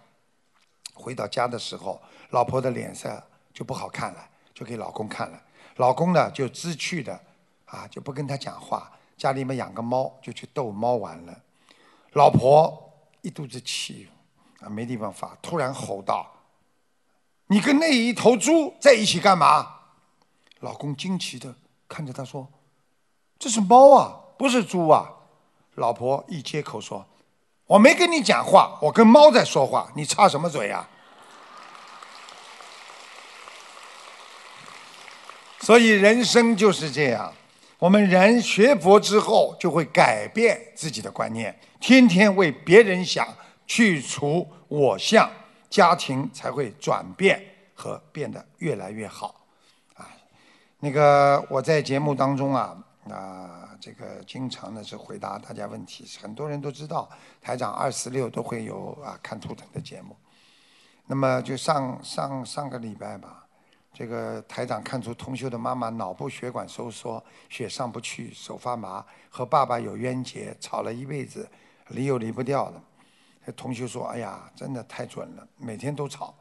[0.93, 3.21] 回到家的时候，老婆的脸色
[3.53, 4.28] 就不好看了，
[4.59, 5.41] 就给老公看了。
[5.77, 7.17] 老公呢就知趣的
[7.65, 8.91] 啊，就不跟他讲话。
[9.15, 11.41] 家里面养个猫，就去逗猫玩了。
[12.13, 12.91] 老婆
[13.21, 14.09] 一肚子气
[14.59, 16.29] 啊，没地方发，突然吼道
[17.47, 19.75] ：“你跟那一头猪在一起干嘛？”
[20.59, 21.55] 老公惊奇的
[21.87, 22.47] 看着他说
[23.39, 25.09] ：“这是猫啊，不是猪啊。”
[25.75, 27.05] 老婆一接口说
[27.67, 30.89] ：“我没跟你讲话，我跟猫在说话，你插什么嘴呀？”
[35.69, 37.31] 所以人生就是这样，
[37.77, 43.27] 我们人学佛之后就会改变自己的观念，天天为别人想，
[43.67, 45.29] 去除我相，
[45.69, 47.39] 家庭才会转变
[47.75, 49.45] 和变得越来越好。
[49.93, 50.09] 啊，
[50.79, 52.75] 那个我在节目当中啊
[53.07, 57.07] 啊，这个经常的是回答大家问题，很多人都知道
[57.39, 60.15] 台长二四六都会有啊看图腾的节目，
[61.05, 63.45] 那么就上上上个礼拜吧。
[63.99, 71.45] 这个台长看出同修的妈妈脑部血管收缩，血上不去，手发麻，和爸爸有冤结，吵了一辈子，
[71.89, 72.81] 离又离不掉了。
[73.57, 76.33] 同修说：“哎呀，真的太准了，每天都吵。”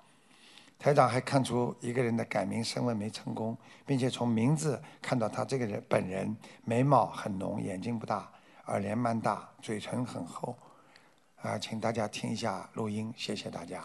[0.79, 8.31] 台长还看出一个人的改名身份没成功，并且从名字看到他这个人本人眉毛很浓，眼睛不大，
[8.67, 10.57] 耳帘蛮大，嘴唇很厚。
[11.43, 13.83] 啊，请大家听一下录音，谢谢大家。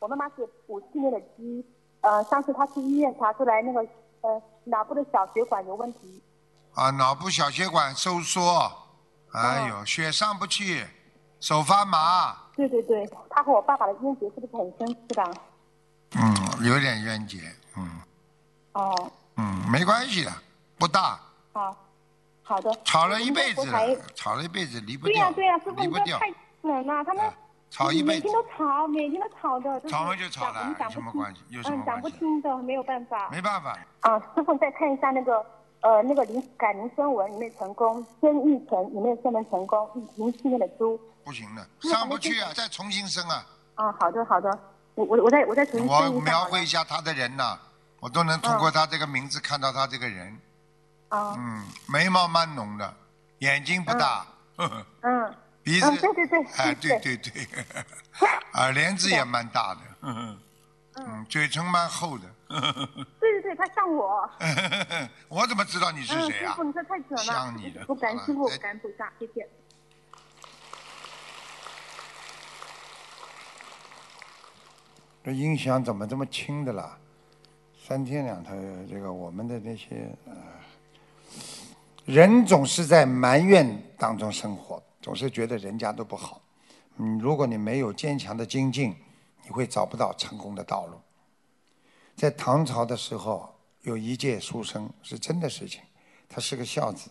[0.00, 1.62] 我妈妈是五七年的鸡，
[2.00, 3.86] 呃，上次她去医院查出来那个
[4.22, 6.22] 呃脑部的小血管有问题。
[6.72, 8.72] 啊，脑部小血管收缩，
[9.32, 10.86] 哎呦，血上不去，
[11.38, 12.34] 手发麻。
[12.56, 15.30] 对对对，她和我爸爸的冤结是不是很深，是吧？
[16.16, 17.38] 嗯，有点冤结，
[17.76, 18.00] 嗯。
[18.72, 19.12] 哦。
[19.36, 20.32] 嗯，没关系的，
[20.78, 21.20] 不大。
[21.52, 21.76] 好，
[22.42, 22.74] 好的。
[22.86, 23.78] 吵了一辈子了，
[24.14, 25.12] 吵了一辈子离不掉。
[25.12, 26.32] 对呀对呀，师傅你这太
[26.62, 27.30] 狠了，他们。
[27.70, 31.40] 吵一辈子，每天都吵，每天都吵的，吵完就吵了，有什么关系？
[31.50, 32.02] 有什么关系？
[32.02, 33.28] 嗯，讲不清的，没有办法。
[33.30, 33.78] 没办法。
[34.00, 35.44] 啊，师傅再看一下那个，
[35.80, 38.04] 呃，那个灵改名声纹有没有成功？
[38.20, 39.88] 孙玉成有没有生纹成功？
[40.16, 41.00] 零七年的猪。
[41.24, 43.46] 不行的，上不去啊，再重新生啊。
[43.76, 44.50] 啊，好的好的，
[44.96, 47.56] 我我我再我再重新生我描绘一下他的人呐，
[48.00, 50.36] 我都能通过他这个名字看到他这个人。
[51.08, 51.36] 啊。
[51.38, 52.94] 嗯，眉毛蛮浓的，
[53.38, 54.26] 眼睛不大。
[55.02, 55.34] 嗯。
[55.70, 57.46] 鼻子，对对对，哎，对对对，
[58.54, 60.36] 耳 帘子也蛮大的，嗯，
[61.28, 62.24] 嘴唇蛮厚的，
[63.20, 64.28] 对对对，他像我，
[65.28, 66.50] 我怎么知道你是谁啊？
[66.50, 69.48] 师傅，你这太准了，像你的，不敢师傅，敢菩萨，谢谢。
[75.22, 76.98] 这音响怎么这么轻的啦？
[77.86, 78.50] 三天两头，
[78.88, 80.32] 这个我们的那些呃，
[82.06, 84.82] 人总是在埋怨当中生活。
[85.00, 86.42] 总是觉得人家都不好，
[86.98, 88.94] 嗯，如果你没有坚强的精进，
[89.44, 91.00] 你会找不到成功的道路。
[92.14, 95.80] 在唐朝的时候，有一介书生是真的事情，
[96.28, 97.10] 他是个孝子，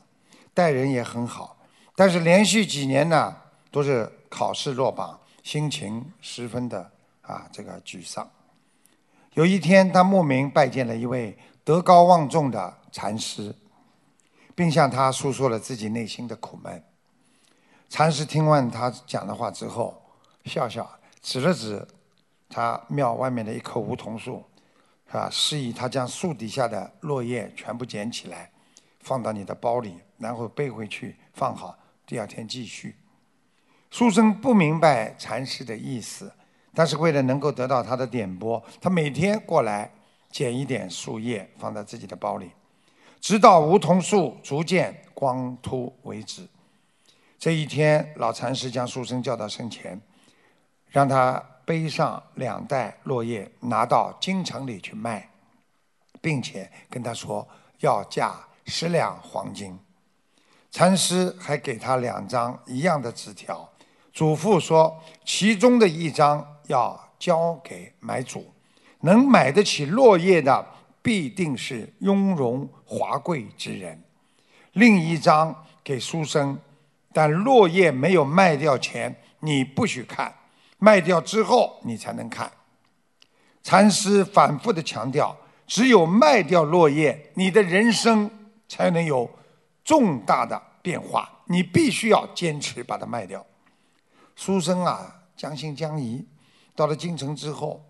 [0.54, 1.58] 待人也很好，
[1.96, 3.36] 但是连续几年呢
[3.72, 8.30] 都是考试落榜，心情十分的啊这个沮丧。
[9.34, 13.56] 有一天，他慕名拜见了一位德高望重的禅师，
[14.54, 16.84] 并向他诉说了自己内心的苦闷。
[17.90, 20.00] 禅师听完他讲的话之后，
[20.46, 20.88] 笑笑，
[21.22, 21.86] 指了指
[22.48, 24.44] 他庙外面的一棵梧桐树，
[25.12, 28.52] 啊，示意他将树底下的落叶全部捡起来，
[29.00, 31.76] 放到你的包里，然后背回去放好，
[32.06, 32.96] 第二天继续。
[33.90, 36.32] 书生不明白禅师的意思，
[36.76, 39.92] 但是为了能够得到他的点拨，他每天过来
[40.30, 42.52] 捡一点树叶放在自己的包里，
[43.20, 46.48] 直到梧桐树逐渐光秃为止。
[47.40, 49.98] 这一天，老禅师将书生叫到身前，
[50.88, 55.30] 让他背上两袋落叶，拿到京城里去卖，
[56.20, 57.48] 并且跟他说
[57.80, 58.36] 要价
[58.66, 59.80] 十两黄金。
[60.70, 63.68] 禅师还给他两张一样的纸条，
[64.12, 68.54] 嘱咐说，其中的一张要交给买主，
[69.00, 70.68] 能买得起落叶的
[71.02, 73.96] 必定是雍容华贵之人；
[74.74, 76.60] 另一张给书生。
[77.12, 80.32] 但落叶没有卖掉前，你不许看；
[80.78, 82.52] 卖掉之后，你才能看。
[83.64, 85.36] 禅师反复的强调，
[85.68, 88.30] 只有卖掉落叶，你的人生
[88.68, 89.30] 才能有
[89.84, 91.30] 重大的变化。
[91.46, 93.44] 你必须要坚持把它卖掉。
[94.36, 96.24] 书生啊，将信将疑。
[96.76, 97.84] 到了京城之后，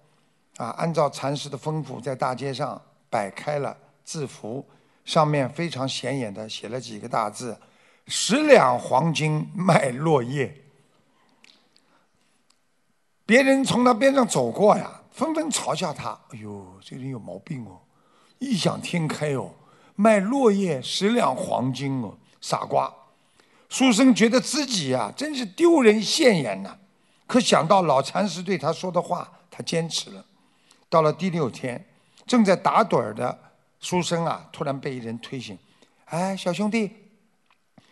[0.58, 4.66] 啊，按照禅师的吩咐，在大街上摆开了字符，
[5.04, 7.56] 上面非常显眼的写了几个大字。
[8.10, 10.54] 十两黄金卖落叶。
[13.26, 17.80] 别人从他边上走过呀，纷纷嘲笑他：“哎呦，这人有毛病哦，
[18.40, 19.52] 异想天开哦，
[19.96, 22.92] 卖落叶十两黄金哦，傻瓜！”
[23.70, 26.76] 书生觉得自己呀，真是丢人现眼呐。
[27.28, 30.26] 可想到老禅师对他说的话，他坚持了。
[30.90, 31.88] 到了第六天，
[32.26, 33.38] 正在打盹儿的
[33.80, 35.56] 书生啊，突然被一人推醒
[36.10, 36.92] ：“哎，小兄弟，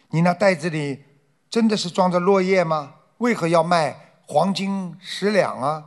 [0.10, 1.04] 你那袋子里
[1.50, 2.96] 真的是装着落叶吗？
[3.18, 5.84] 为何要卖黄金十两啊？”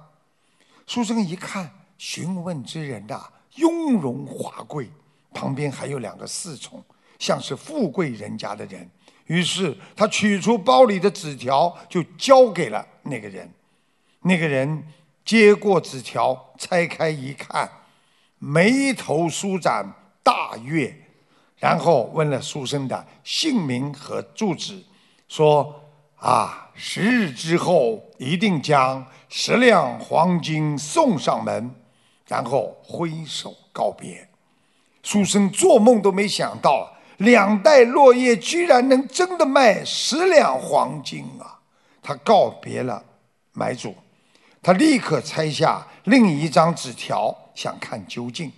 [0.87, 4.91] 书生一看，询问之人呐，雍容华贵，
[5.33, 6.85] 旁边还有两个侍从，
[7.19, 8.91] 像是富贵人家的人。
[9.27, 13.49] 于是他取出包里的纸条，就交给了那个人。
[14.23, 14.85] 那个人
[15.25, 17.71] 接过纸条，拆开一看，
[18.39, 19.95] 眉头舒展，
[20.25, 21.00] 大悦，
[21.61, 24.83] 然后问了书生的姓名和住址，
[25.29, 25.81] 说
[26.19, 31.73] ：“啊，十日之后一定将十两黄金送上门。”
[32.27, 34.29] 然后挥手告别。
[35.03, 36.97] 书生做梦都没想到。
[37.19, 41.61] 两袋落叶居然能真的卖十两黄金啊！
[42.03, 43.05] 他告别了
[43.53, 43.95] 买主，
[44.63, 48.51] 他立刻拆下另一张纸条，想看究竟。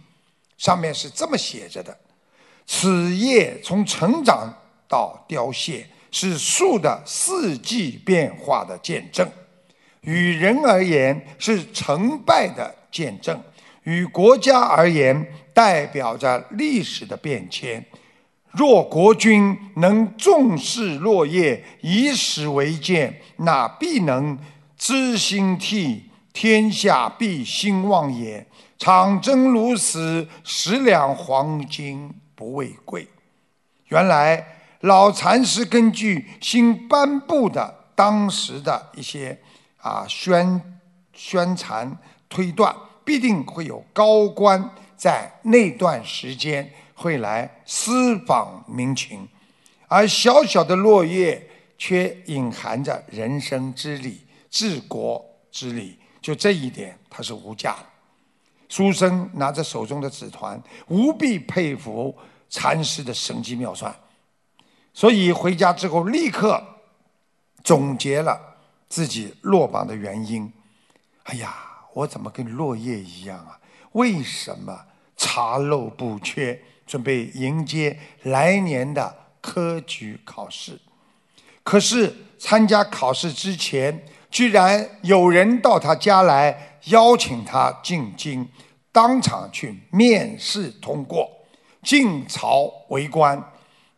[0.59, 1.99] 上面是这么写着的
[2.75, 4.51] ：“此叶从成长
[4.89, 9.27] 到凋谢，是树的四季变化的见证；
[10.01, 13.37] 与人而言，是成败的见证；
[13.83, 17.85] 与国家而言，代表着历史的变迁。”
[18.53, 24.39] 若国君能重视落叶，以史为鉴，那必能
[24.79, 28.47] 知兴替，天下必兴旺也。
[28.79, 33.09] 长征如此，十两黄金不为贵。
[33.87, 34.47] 原来
[34.81, 39.39] 老禅师根据新颁布的当时的一些
[39.77, 40.81] 啊宣
[41.13, 41.97] 宣传
[42.29, 42.75] 推断，
[43.05, 46.73] 必定会有高官在那段时间。
[46.95, 49.29] 会来私访民情，
[49.89, 51.45] 而小小的落叶
[51.77, 55.99] 却隐含着人生之理、治国之理。
[56.21, 57.87] 就这一点，它是无价的。
[58.73, 60.59] 书生拿着手中的纸团，
[60.89, 62.17] 无比佩服
[62.49, 63.95] 禅师的神机妙算，
[64.95, 66.59] 所以回家之后立刻
[67.63, 68.41] 总结了
[68.89, 70.51] 自己落榜的原因。
[71.25, 71.55] 哎呀，
[71.93, 73.61] 我怎么跟落叶一样啊？
[73.93, 74.87] 为什么
[75.19, 76.59] 查漏补缺？
[76.87, 80.81] 准备迎接来年的科举考试，
[81.63, 88.49] 可是参加考试之前，居然有人到他家来邀请他进京，
[88.91, 91.31] 当场去面试通过，
[91.83, 93.41] 进朝为官。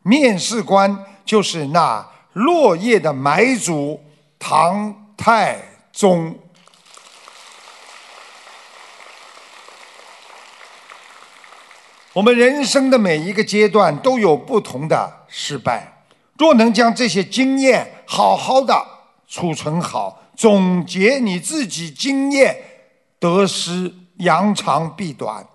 [0.02, 4.02] 面试官就是那落叶的买主
[4.38, 5.56] 唐太
[5.92, 6.36] 宗。
[12.12, 16.04] 我们人生的每一个阶段都有不同的失败，
[16.36, 18.74] 若能将这些经验好好的
[19.26, 22.56] 储存好，总结你自己经验
[23.18, 25.46] 得失，扬长避短，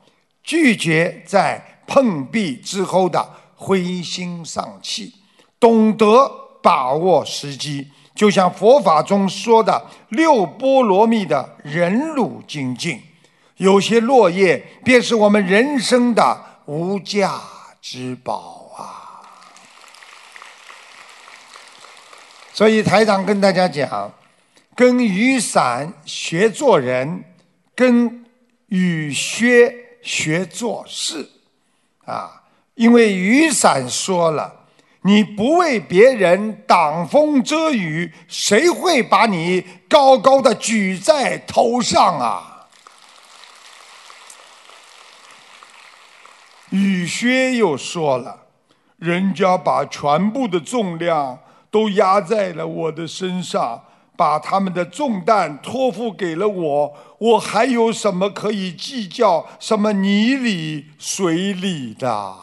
[0.44, 5.14] 拒绝在碰壁之后的灰心丧气，
[5.60, 13.02] 懂得把握时机，就像佛法中说的六波罗蜜的忍辱精进，
[13.58, 16.46] 有些落叶便是我们人生的。
[16.72, 17.42] 无价
[17.82, 19.26] 之宝啊！
[22.54, 24.14] 所以台长跟大家讲，
[24.80, 27.26] 跟雨伞学做人，
[27.76, 28.24] 跟
[28.68, 31.30] 雨靴学做事
[32.06, 32.44] 啊！
[32.76, 34.68] 因为雨伞说了，
[35.02, 42.70] 你不为别人挡风遮雨，谁会把你高高的举在头上啊？
[46.70, 48.48] 雨靴又说了
[48.96, 51.38] ：“人家把全部的重量
[51.70, 53.84] 都压在了我的身上，
[54.20, 62.36] 把他们的重担托付给了我，我还有什么可以计较什么泥里水里的？”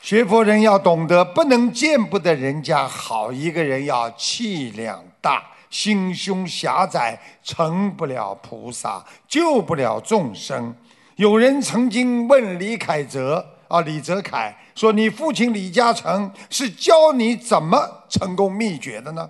[0.00, 3.30] 学佛人要懂得，不能见不得人家好。
[3.30, 5.44] 一个人要气量大。
[5.68, 10.74] 心胸狭窄，成不了菩萨，救不了众生。
[11.16, 19.28] 有人曾经问李凯泽啊，李泽楷说：“你父亲李嘉诚是教你怎么成功秘诀的呢？”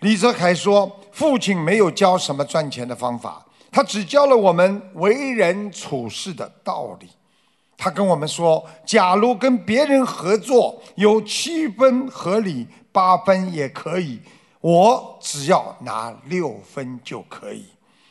[0.00, 7.08] 李泽楷说：“父亲没有教什么赚钱的方法，他只教了我们为人处事的道理。
[7.78, 14.18] 他跟我们说，假如跟别人合作有七分合理，八分也可以，
[14.62, 17.66] 我只要拿六分就可以。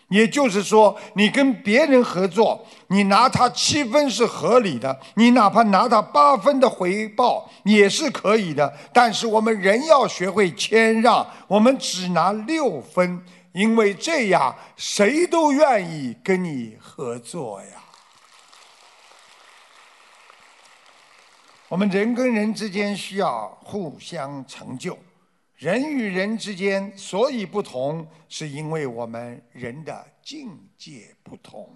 [0.10, 8.72] 也就是说，你跟别人合作，你拿他七分是合理的，你哪怕拿他八分的回报也是可以的。
[8.94, 17.68] 但是我们人要学会谦让，我们只拿六分，因为这样谁都愿意跟你合作呀。
[21.68, 24.96] 我们人跟人之间需要互相成就，
[25.58, 31.70] 人与人之间所以不同，是因为我们人的境界不同，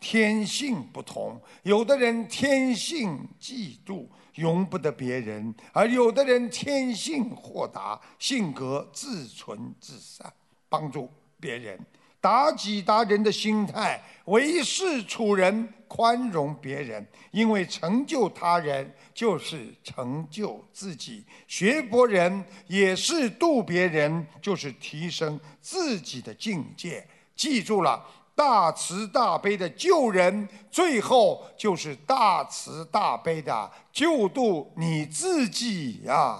[0.00, 1.38] 天性不同。
[1.62, 10.32] 有的人天性嫉妒，容不得别人；而有的人天性豁达，性格自存自善，
[10.70, 11.78] 帮助别人。
[12.22, 21.26] 达己达人的心态，为世处人，宽容别人，因为成就他人就是成就自己。
[21.48, 27.04] 学佛人也是度别人，就是提升自己的境界。
[27.34, 36.38] 记住了，大慈大悲的救人，最后就是大慈大悲的救度你自己呀。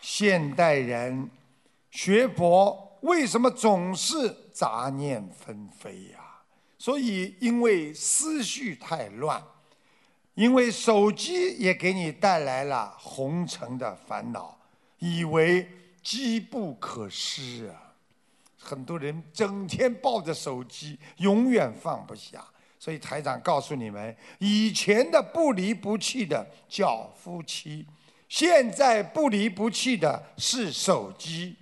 [0.00, 1.28] 现代人
[1.90, 6.18] 学佛为什么总是杂念纷飞呀？
[6.78, 9.42] 所以，因为思绪太乱，
[10.34, 14.56] 因为手机也给你带来了红尘的烦恼，
[14.98, 15.68] 以为
[16.02, 17.94] 机不可失啊。
[18.56, 22.44] 很多人整天抱着手机，永远放不下。
[22.78, 27.84] 所以台长告诉你们，以前的不离不弃的叫夫妻。
[28.28, 31.56] 现在不离不弃的是手机，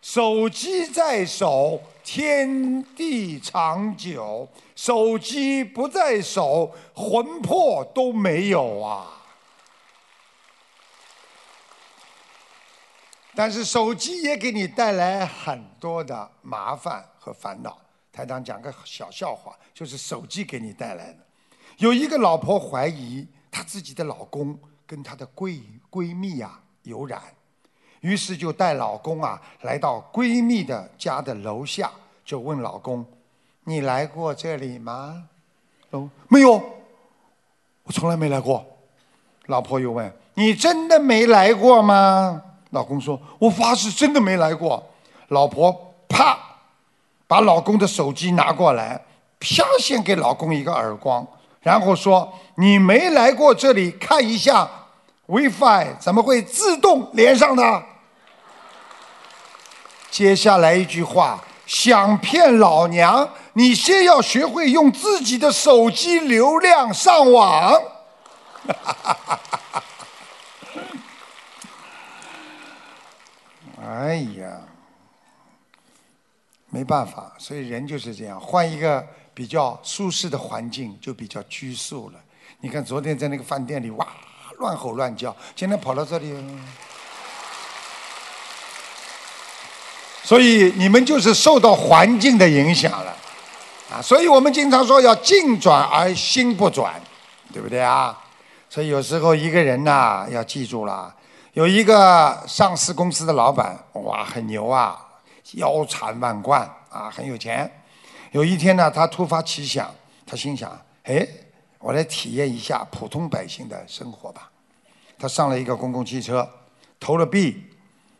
[0.00, 9.22] 手机在手，天地长久；手机不在手，魂魄都没有啊。
[13.34, 17.78] 但是手机也给你带来很多的麻烦和烦恼。
[18.12, 21.18] 台长讲个小笑话，就是手机给你带来的。
[21.78, 24.58] 有一个老婆怀疑她自己的老公。
[24.88, 27.22] 跟她的闺闺蜜呀有染，
[28.00, 31.90] 于是就带老公啊来到闺蜜的家的楼下，
[32.24, 33.04] 就问老公
[33.64, 35.24] ：“你来过这里吗
[35.90, 36.52] ？”“哦，没有，
[37.84, 38.64] 我从来没来过。”
[39.46, 44.82] 老婆又问：“你真的没来过吗？”老公说：“我发誓真的没来过。”
[45.28, 46.38] 老婆啪
[47.26, 49.02] 把老公的手机拿过来，
[49.40, 51.26] 啪先给老公一个耳光，
[51.60, 54.68] 然后说：“你没来过这里，看一下。”
[55.28, 57.82] WiFi 怎么会自动连上呢？
[60.10, 67.72] 接下来一句话，想骗老娘，你先要学会用自己的手机流量上网。
[73.80, 74.60] 哎呀，
[76.70, 82.20] 没办法，所以人就是这样，换一个比较舒适的环境，就比较拘束了。
[82.60, 84.06] 你看昨天在那个饭店里，哇！
[84.58, 86.34] 乱吼乱叫，今天跑到这里，
[90.28, 93.16] 所以你们就是受到环境的影响了，
[93.90, 93.96] 啊！
[94.02, 97.00] 所以我们经常说要境转而心不转，
[97.50, 98.14] 对不对啊？
[98.68, 101.14] 所以有时候一个人呐，要记住了，
[101.54, 105.02] 有一个上市公司的老板，哇，很牛啊，
[105.52, 106.60] 腰缠万贯
[106.90, 107.72] 啊，很有钱。
[108.32, 109.90] 有一天呢，他突发奇想，
[110.26, 110.70] 他心想，
[111.04, 111.26] 哎。
[111.78, 114.50] 我来体验一下普通百姓的生活吧。
[115.16, 116.46] 他上了一个公共汽车，
[116.98, 117.56] 投了币，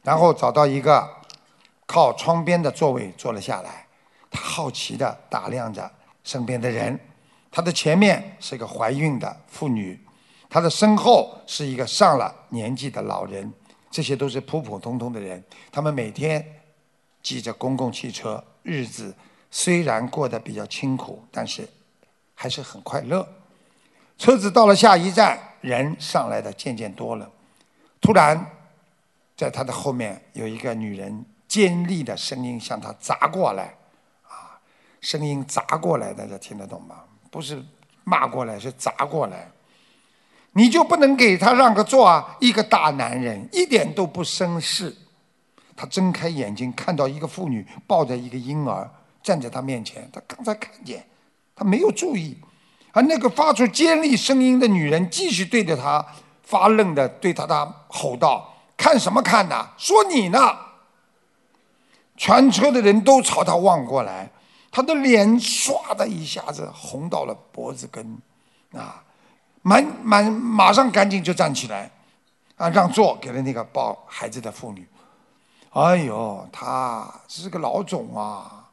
[0.04, 1.06] 然后找到一个
[1.89, 3.86] 靠窗边的座位坐了下来。
[4.30, 5.91] 他好奇地打量着
[6.22, 7.01] 身边的人。
[7.51, 9.99] 他的前面是一个怀孕的妇女，
[10.51, 13.51] 他的身后是一个上了年纪的老人。
[13.91, 15.43] 这些都是普普通通的人。
[15.72, 16.47] 他们每天
[17.22, 19.14] 挤着公共汽车，日子
[19.51, 21.66] 虽然过得比较清苦，但是
[22.34, 23.26] 还是很快乐。
[24.18, 27.30] 车子到了下一站，人上来的渐渐多了。
[27.99, 28.39] 突然，
[29.34, 33.74] 在他的后面有一个女人尖利的声音向他砸过来，
[34.28, 34.61] 啊，
[35.01, 36.96] 声音砸过来，大家听得懂吗？
[37.30, 37.64] 不是
[38.05, 39.51] 骂过来，是砸过来。
[40.53, 42.36] 你就不能给他让个座啊？
[42.40, 44.94] 一个大男人一点都不绅士。
[45.76, 48.90] 他睁开眼睛，看到一个妇女抱着一个婴儿
[49.22, 51.07] 站在他面前，他刚才看见，
[51.55, 52.36] 他没有注意。
[52.92, 56.05] 而那个发出尖利声音的女人继续对着他
[56.42, 59.68] 发愣的对他的吼道：“看什么看呐？
[59.78, 60.38] 说你呢！”
[62.19, 64.29] 全车的人都朝他望过来，
[64.71, 68.19] 他的脸唰的一下子红到了脖子根，
[68.73, 69.03] 啊，
[69.62, 71.91] 满满马上赶紧就站起来，
[72.57, 74.87] 啊，让座给了那个抱孩子的妇女。
[75.71, 78.69] 哎呦，他是个老总啊，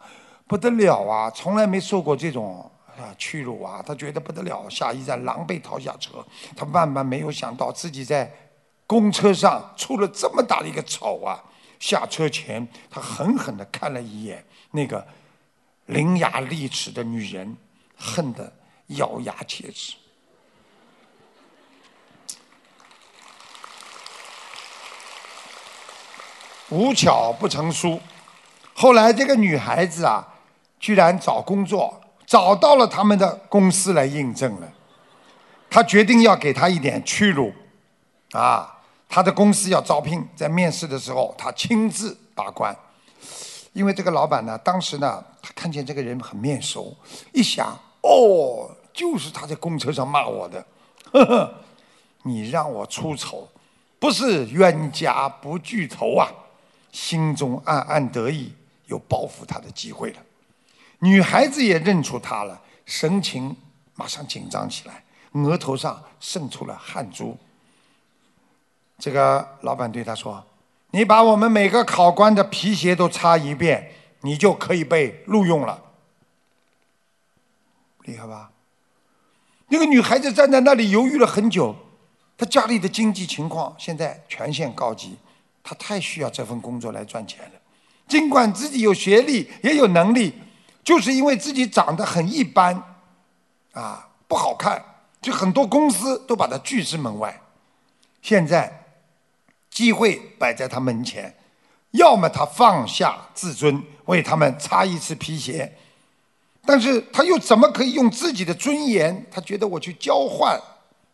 [0.48, 6.26] 不得了啊，从来没受过这种啊屈辱啊，他觉得不得了，下一站狼狈逃下车。
[6.56, 8.34] 他万万没有想到自己在
[8.88, 11.44] 公车上出了这么大的一个丑啊！
[11.80, 15.06] 下车前，他狠狠地看了一眼那个
[15.88, 17.56] 伶牙俐齿的女人，
[17.98, 18.52] 恨得
[18.88, 19.96] 咬牙切齿。
[26.70, 28.02] 无巧不成书，
[28.74, 30.28] 后来这个女孩子啊，
[30.80, 34.74] 居然找工作找到了他们的公司来应征了。
[35.70, 37.54] 他决定要给她一点屈辱，
[38.32, 38.75] 啊。
[39.08, 42.76] 他的公司要招聘，在面试的时候，他亲自把关。
[43.74, 46.96] 因为这个老板呢，当时呢，他看见这个人很面熟，
[47.34, 50.66] 一想，哦，就是他在公车上骂我的，
[51.12, 51.54] 呵呵，
[52.24, 53.48] 你让我出丑，
[54.00, 56.32] 不是冤家不聚头啊！
[56.94, 58.54] 心中暗暗得意，
[58.86, 60.20] 有报复他的机会了。
[61.00, 63.54] 女孩子也认出他了，神情
[63.96, 65.04] 马上紧张起来，
[65.34, 67.38] 额头上渗出了汗珠。
[68.98, 70.44] 这个老板对他说
[70.92, 73.92] ：“你把我们每个考官的皮鞋都擦一遍，
[74.22, 75.84] 你就可以被录用了。
[78.04, 78.52] 厉害吧？”
[79.68, 81.76] 那个女孩子站在那里犹豫了很久，
[82.38, 85.18] 她家里的经济情况现在全线告急，
[85.62, 87.60] 她太需要这份工作来赚钱了。
[88.08, 90.34] 尽管自己有学历也有能力，
[90.86, 92.82] 就是因为自己长得很一般，
[93.74, 94.82] 啊，不好看，
[95.22, 97.42] 就很多公司都把她拒之门外。
[98.22, 98.84] 现在。
[99.76, 101.36] 机会摆在他门前，
[101.92, 105.70] 要么他放下自尊，为他们擦一次皮鞋，
[106.66, 109.26] 但是他又怎么可以用自己的尊严？
[109.30, 110.58] 他觉得我去交换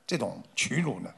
[0.06, 1.10] 这种屈辱呢？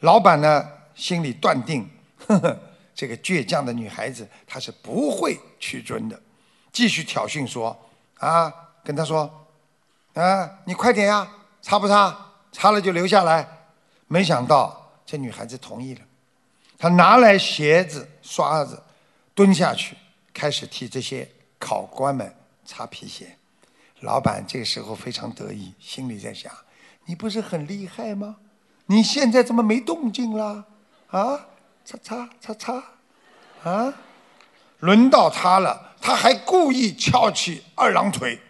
[0.00, 1.88] 老板呢，心里断定，
[2.26, 2.58] 呵呵，
[2.94, 6.20] 这个倔强的女孩子她是不会屈尊的，
[6.70, 7.74] 继续挑衅说
[8.20, 8.52] ：“啊，
[8.84, 9.46] 跟他说，
[10.12, 11.26] 啊，你快点呀，
[11.62, 12.14] 擦不擦？
[12.52, 13.48] 擦了就留下来。”
[14.06, 16.02] 没想到这女孩子同意了。
[16.82, 18.82] 他拿来鞋子、刷子，
[19.36, 19.96] 蹲下去，
[20.34, 23.38] 开始替这些考官们擦皮鞋。
[24.00, 26.52] 老板这时候非常得意，心里在想：
[27.04, 28.34] 你不是很厉害吗？
[28.86, 30.66] 你现在怎么没动静了？
[31.06, 31.46] 啊，
[31.84, 32.82] 擦擦擦擦，
[33.62, 33.94] 啊，
[34.80, 38.40] 轮到他了，他还故意翘起二郎腿，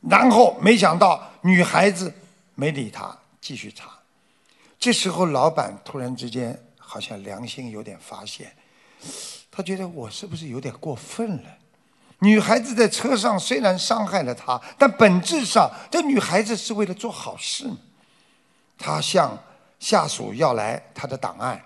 [0.00, 2.10] 然后没想到女孩子
[2.54, 3.90] 没理他，继续擦。
[4.78, 6.58] 这时候老板突然之间。
[6.90, 8.50] 好像良心有点发现，
[9.50, 11.58] 他觉得我是不是有点过分了？
[12.20, 17.70] 女孩子在车上虽然伤害了他，但本质上这女孩子是为了做好事。
[18.78, 19.38] 他向
[19.78, 21.62] 下属要来他的档案，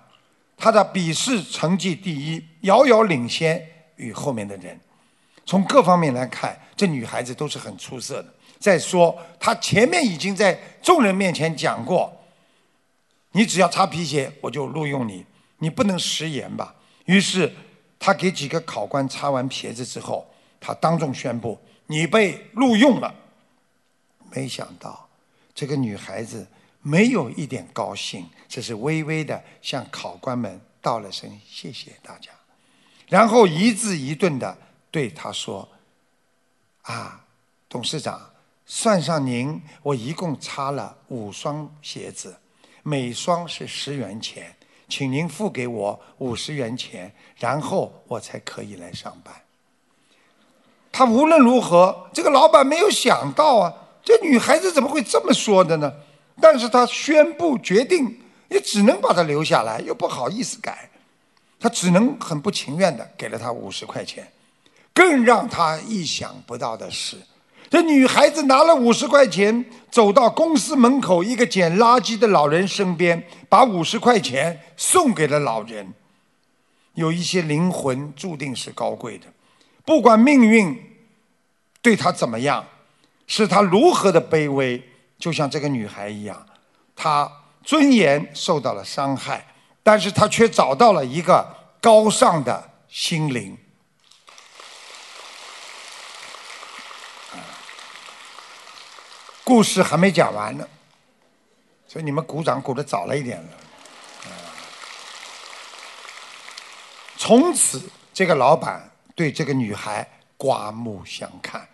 [0.57, 3.65] 他的笔试成绩第一，遥遥领先
[3.95, 4.79] 于后面的人。
[5.47, 8.35] 从各方面来看，这女孩子都是很出色的。
[8.59, 12.13] 再说，他前面已经在众人面前讲过。
[13.33, 15.27] 你只要擦皮鞋，我就录用你。
[15.59, 16.75] 你不能食言吧？
[17.05, 17.53] 于是
[17.99, 20.27] 他给几个考官擦完鞋子之后，
[20.61, 23.15] 他当众宣布：“你被录用了。”
[24.35, 25.09] 没想到
[25.55, 26.47] 这个女孩子
[26.81, 32.31] 没有一点高兴，只是微微的向考官们道了声谢谢大家，
[33.09, 34.59] 然后一字一顿的
[34.91, 35.69] 对他说
[36.83, 37.25] ：“啊，
[37.69, 38.31] 董事长，
[38.67, 42.37] 算上您，我一共擦了五双鞋子。”
[42.83, 44.57] 每双是十元钱，
[44.89, 49.35] 请您付给我五十元钱，然后我才可以来上班。
[50.91, 53.73] 他无论如何，这个老板没有想到啊，
[54.05, 55.93] 这女孩子怎么会这么说的呢？
[56.41, 60.91] 但是他宣布决定，也只能把她留下来，又不好意思改，
[61.61, 64.31] 他只能很不情愿的给了她五十块钱。
[64.95, 67.17] 更让他意想不到的是。
[67.73, 75.95] 这女孩子拿了五十块钱，走到公司门口一个捡垃圾的老人身边，把五十块钱送给了老人。
[76.93, 79.25] 有一些灵魂注定是高贵的，
[79.87, 80.79] 不管命运
[81.81, 82.63] 对他怎么样，
[83.27, 84.83] 是他如何的卑微，
[85.19, 86.45] 就像这个女孩一样，
[86.95, 87.27] 她
[87.65, 89.47] 尊严受到了伤害，
[89.83, 93.57] 但是她却找到了一个高尚的心灵。
[99.45, 100.69] 故事还没讲完呢，
[101.89, 103.49] 所以你们鼓掌鼓的早了一点了。
[107.17, 107.83] 从此，
[108.13, 111.69] 这个老板对这个女孩刮目相看，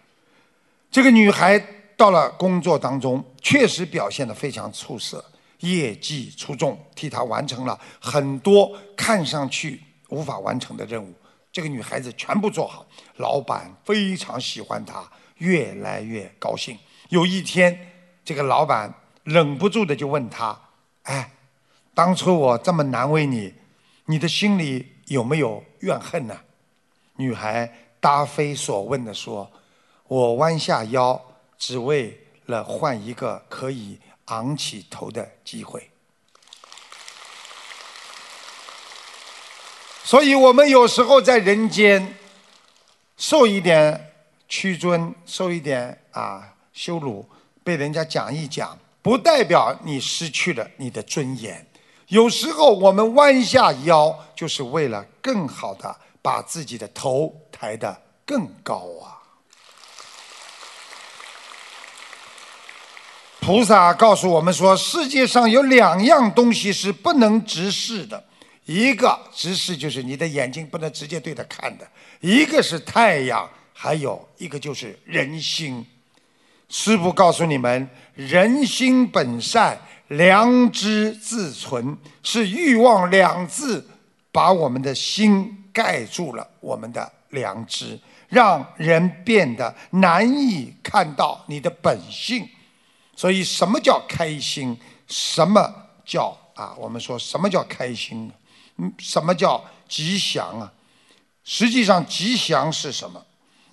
[0.90, 1.58] 这个女孩
[1.96, 5.24] 到了工作当中，确实表现得非常出色，
[5.60, 11.14] 业绩出众，替她完成了很多看上去无法完成的任务。
[11.50, 15.02] 这个女孩子全部做好，老板非常喜欢她，
[15.36, 16.78] 越来越高兴。
[17.08, 17.92] 有一天，
[18.24, 18.92] 这个老板
[19.24, 20.58] 忍不住的就问他
[21.04, 21.32] ：“哎，
[21.94, 23.54] 当初我这么难为你，
[24.06, 26.40] 你的心里有没有怨恨呢？”
[27.16, 29.50] 女孩答非所问的说
[30.06, 31.20] ：“我弯下腰，
[31.58, 35.90] 只为了换一个可以昂起头的机会。”
[40.04, 42.16] 所以我们有时候在人间
[43.16, 44.12] 受一点
[44.48, 47.28] 屈尊，受一点啊羞辱，
[47.64, 51.66] 被人家讲一讲，不代表你失去了你的尊严。
[52.06, 59.18] 有时候我们弯下腰，就是为了更好的把自己的头抬得更高啊。
[63.40, 68.22] 菩萨告诉我们说，世界上有两样东西是不能直视的。
[68.66, 71.84] 一个直视就是你的眼睛不能直接对着看的，
[72.20, 75.84] 一个是太阳，还有一个就是人心。
[76.68, 83.88] 师父告诉你们，人心本善，良知自存，是欲望两字
[84.30, 87.98] 把我们的心盖住了，我们的良知，
[88.28, 92.46] 让人变得难以看到你的本性。
[93.16, 94.78] 所以，什么叫开心？
[95.08, 96.74] 什么叫啊？
[96.76, 98.30] 我们说什么叫开心？
[98.76, 100.72] 嗯，什么叫吉祥啊？
[101.42, 103.20] 实际上，吉祥是什么？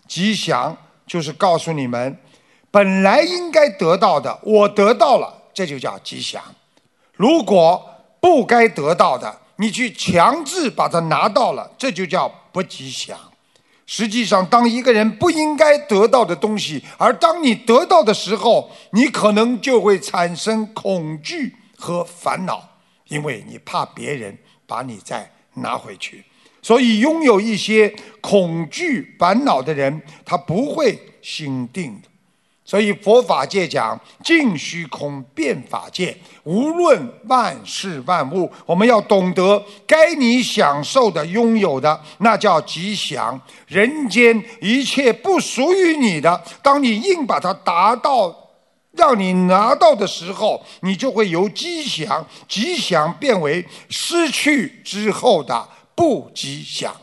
[0.08, 0.76] 吉祥
[1.06, 2.18] 就是告诉你们，
[2.76, 6.44] 本来应该得到的，我得到了，这就叫吉祥。
[7.14, 7.82] 如果
[8.20, 13.18] 不该得到的，你去强制把它拿到了，这就叫不吉祥。
[13.86, 22.62] 实际上，当一个人不应该得到的东西，而当你得到的时候，你可能就会产生恐惧和烦恼，
[23.08, 24.38] 因为你怕别人。
[24.68, 26.26] 把你再拿回去，
[26.60, 32.10] 所以拥有一些恐惧、烦恼的人，他不会心定的。
[32.66, 43.40] 所以佛法界讲尽虚空变法界，无论万事万物，我们要懂得该你享受的、拥有的，那叫吉祥。
[43.68, 48.36] 人间一切不属于你的，当你硬把它达到。
[48.98, 56.96] 让你拿到的时候，你就会由吉祥吉祥变为失去之后的不吉祥。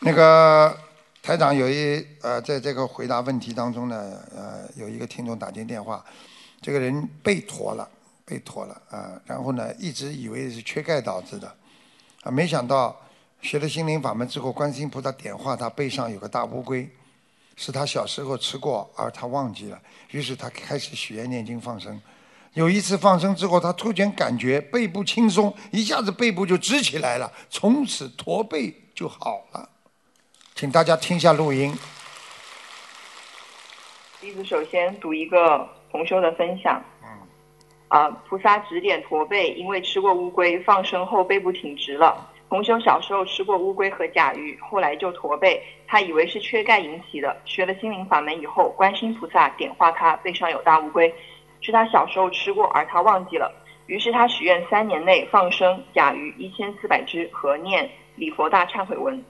[0.00, 0.76] 那个
[1.22, 6.04] 台长有一呃，在这个回答问题当中呢，呃，有一个听众打进电话，
[6.60, 7.88] 这个人背驼了，
[8.24, 11.52] 背驼了啊，然后呢，一直以为是缺钙导致的，
[12.22, 12.96] 啊，没想到。
[13.40, 16.90] 学了心灵法门之后，观世音菩萨点化他背上有个大乌龟，
[17.54, 19.80] 是他小时候吃过，而他忘记了。
[20.10, 22.02] 于是他开始许愿念经放生。
[22.54, 29.68] 有一次放生之后，他突然感觉背部轻松，一下子背部就直起来了，从此驼背就好了。
[30.58, 31.72] 请大家听一下录音。
[34.20, 36.82] 弟子首先读一个同修的分享。
[37.00, 37.08] 嗯。
[37.86, 42.28] 啊，菩萨指点驼背，因为吃过乌龟，放生后背部挺直了。
[42.48, 47.40] 同修小时候吃过乌龟和甲鱼，后来就驼背，他以为是缺钙引起的。
[47.44, 51.14] 学了心灵法门以后，观世菩萨点化他背上有大乌龟，
[51.60, 53.54] 是他小时候吃过，而他忘记了。
[53.86, 59.24] 于是他许愿三年内放生甲鱼一千四百只和念礼佛大忏悔文。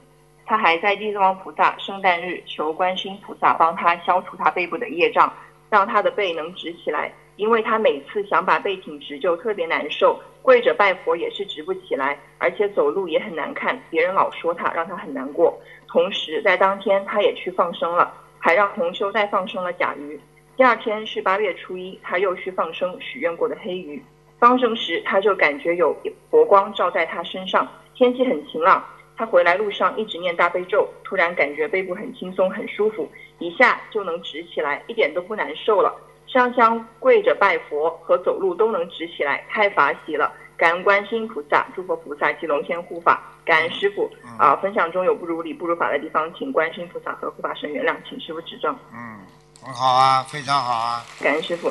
[0.49, 5.31] 他还在地藏王菩萨圣诞日求观世菩萨帮他消除他背部的业障，
[5.69, 7.13] 让他的背能直起来。
[7.35, 15.55] 因为他每次想把背挺直就特别难受，跪着拜佛也是直不起来，而且走路也很难看，别人老说他，让他很难过。
[15.87, 20.19] 同时在当天他也去放生了，还让红修再放生了甲鱼。
[20.57, 24.03] 第二天是八月初一，他又去放生许愿过的黑鱼。
[24.39, 25.95] 放生时他就感觉有
[26.31, 28.83] 佛光照在他身上，天气很晴朗。
[29.19, 33.05] 他回来路上一直念大悲咒，突然感觉背部很轻松很舒服，
[33.39, 35.93] 一下就能直起来，一点都不难受了。
[36.25, 40.31] 上香跪着拜佛和走路都能直起来，太法喜了！
[40.55, 44.09] 感恩观世音菩萨、诸佛菩萨及龙天护法，感恩师傅。
[44.37, 48.73] 啊，分享中有不如理、不如法的地方，请观世音菩萨和护法神原谅，请师傅指正。
[48.93, 49.19] 嗯，
[49.61, 51.03] 很好啊，非常好啊！
[51.19, 51.69] 感恩师傅。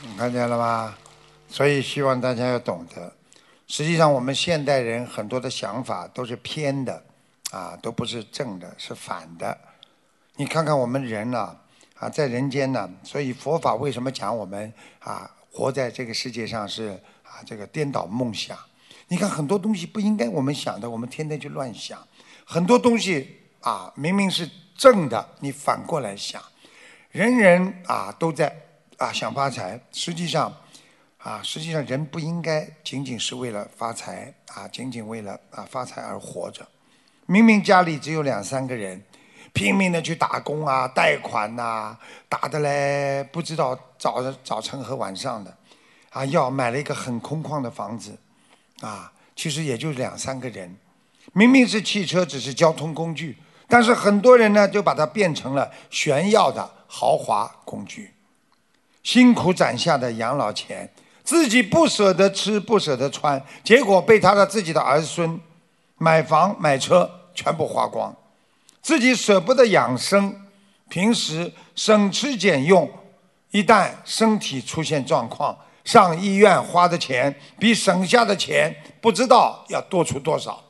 [0.00, 0.94] 你看见了吗？
[1.48, 3.12] 所以希望大家要懂得，
[3.66, 7.02] 实际上我们现代人很多的想法都是偏的，
[7.50, 9.56] 啊，都不是正的，是反的。
[10.36, 11.56] 你看看我们人呢？
[11.98, 16.90] 啊，在人间呢，所以佛法为什么讲我们啊，活在这个世界上是
[17.22, 18.56] 啊，这个颠倒梦想。
[19.08, 21.98] 你看很多东西不应该我们想的，我们天天去乱想。
[22.44, 26.42] 很多东西啊，明明是正的，你反过来想，
[27.10, 28.54] 人人啊都在
[28.98, 30.54] 啊想发财，实际上
[31.26, 36.64] 啊，实际上人不应该仅仅是为了发财啊，仅仅为了啊发财而活着。
[37.26, 39.02] 明明家里只有两三个人，
[39.52, 41.98] 拼命的去打工啊，贷款呐、
[42.28, 45.52] 打的嘞不知道早早晨和晚上的，
[46.10, 48.16] 啊，要买了一个很空旷的房子，
[48.80, 50.76] 啊，其实也就两三个人。
[51.32, 58.12] 明明是汽车，只是交通工具，但是很多人呢就把它变成了炫耀的豪华工具。
[59.02, 60.88] 辛苦攒下的养老钱，
[61.26, 65.38] 自己不舍得吃，不舍得穿，结果被他的自己的儿孙
[65.98, 68.14] 买房买车全部花光，
[68.80, 70.32] 自己舍不得养生，
[70.88, 72.88] 平时省吃俭用，
[73.50, 80.62] 一旦身体出现状况，上医院花的钱比省下的钱不知道要多出多少。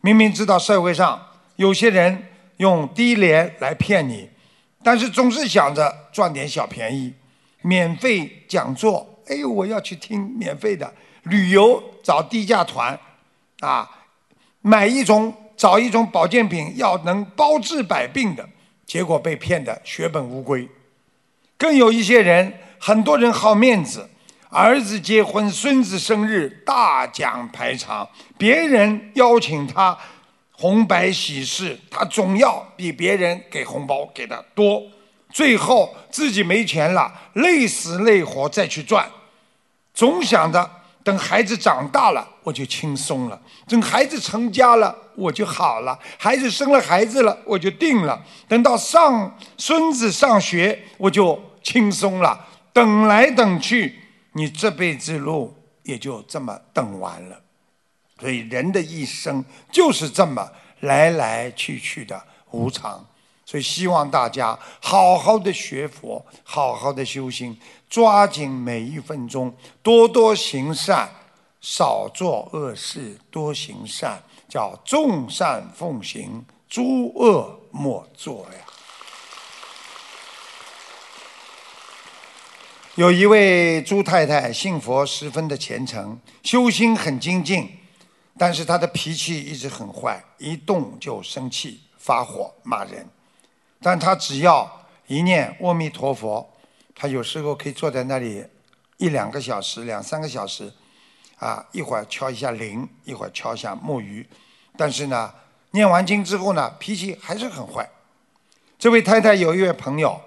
[0.00, 1.24] 明明知道社会上
[1.54, 4.28] 有些人用低廉来骗你，
[4.82, 7.14] 但是总是想着赚点小便宜，
[7.62, 10.92] 免费讲座，哎呦，我要去听免费的
[11.24, 12.98] 旅游，找低价团，
[13.60, 13.88] 啊，
[14.60, 18.48] 买一种找一种保健品，要能包治百病的，
[18.86, 20.68] 结果被骗得血本无归。
[21.56, 24.08] 更有一些人，很多人好面子，
[24.50, 28.08] 儿子结婚、孙子生日大讲排场，
[28.38, 29.98] 别人邀请他
[30.52, 34.82] 红白喜事，他总要比别人给红包给的多，
[35.32, 39.08] 最后自己没钱了，累死累活再去赚，
[39.98, 40.70] 总想着
[41.02, 53.98] 等孩子长大了我就轻松了，等孩子成家了我就好了，孩子生了孩子了我就定了，等到上孙子上学我就轻松了，等来等去，
[54.34, 57.36] 你这辈子路也就这么等完了。
[58.20, 60.48] 所以人的一生就是这么
[60.82, 62.22] 来来去去的
[62.52, 63.04] 无常。
[63.44, 71.08] 所以希望大家好好的学佛，好好的修心，抓紧每一分钟，多多行善，
[71.60, 78.64] 少做恶事，多行善，叫众善奉行，诸恶莫作呀。
[82.94, 87.78] 有一位朱太太信佛十分的虔诚，修心很精进，
[88.36, 93.08] 但是她的脾气一直很坏，一动就生气、发火、骂人。
[93.80, 96.52] 但她只要一念阿弥陀佛，
[97.00, 98.44] 他有时候可以坐在那里
[98.96, 100.72] 一两个小时、两三个小时，
[101.38, 104.28] 啊，一会儿敲一下铃，一会儿敲一下木鱼，
[104.76, 105.32] 但是呢，
[105.70, 107.88] 念完经之后呢，脾气还是很坏。
[108.80, 110.20] 这位太太有一位朋友，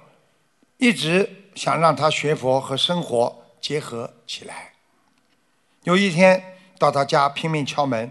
[0.77, 4.71] 一直想让他学佛和生活结合起来。
[5.83, 8.09] 有一天到他家拼命敲门，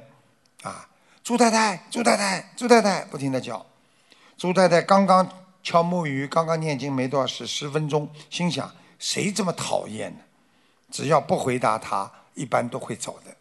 [0.63, 0.87] 啊，
[1.25, 3.65] 朱太太，朱太太，朱太太，不停的叫。
[4.37, 5.27] 朱太太刚刚
[5.63, 10.21] 敲木鱼，刚刚念经没多少时，十分钟，心想谁这么讨厌呢？
[10.91, 13.35] 只要不回答他，一般都会走的。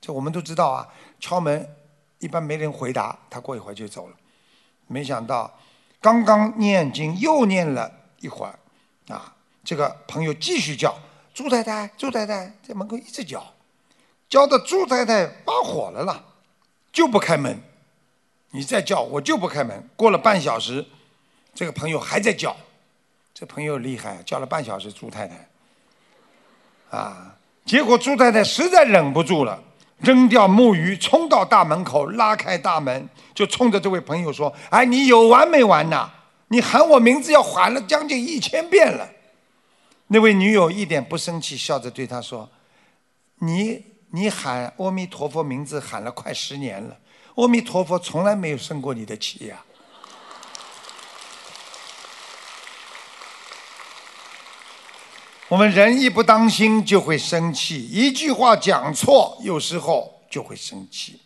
[0.00, 0.86] 这我们都知道啊，
[1.18, 1.68] 敲门
[2.18, 4.16] 一般没人回答，他过一会儿就走了。
[4.86, 5.58] 没想到
[6.00, 8.58] 刚刚念经又念了一会儿，
[9.08, 10.94] 啊，这个朋友继续叫
[11.32, 13.54] 朱太太，朱太太在门口一直叫，
[14.28, 16.22] 叫的朱太太发火了啦，
[16.92, 17.58] 就不开门。
[18.50, 19.88] 你再叫我就不开门。
[19.96, 20.86] 过了半小时，
[21.54, 22.56] 这个朋友还在叫，
[23.34, 25.48] 这朋友厉害，叫了半小时朱太太，
[26.90, 29.62] 啊，结果朱太太实在忍不住了，
[29.98, 36.10] 扔掉木鱼，冲到大门口，拉开大门，就冲着这位朋友说：“哎，你有完没完呐？
[36.48, 39.08] 你喊我名字要喊了将近一千遍了。”
[40.08, 42.48] 那位女友一点不生气，笑着对他说
[43.40, 46.98] ：“你你喊阿弥陀佛名字喊了快十年了。”
[47.36, 49.64] 阿弥陀佛从来没有生过你的气呀、
[55.52, 61.20] 我们人一不当心就会生气，一句话讲错，有时候就会生气，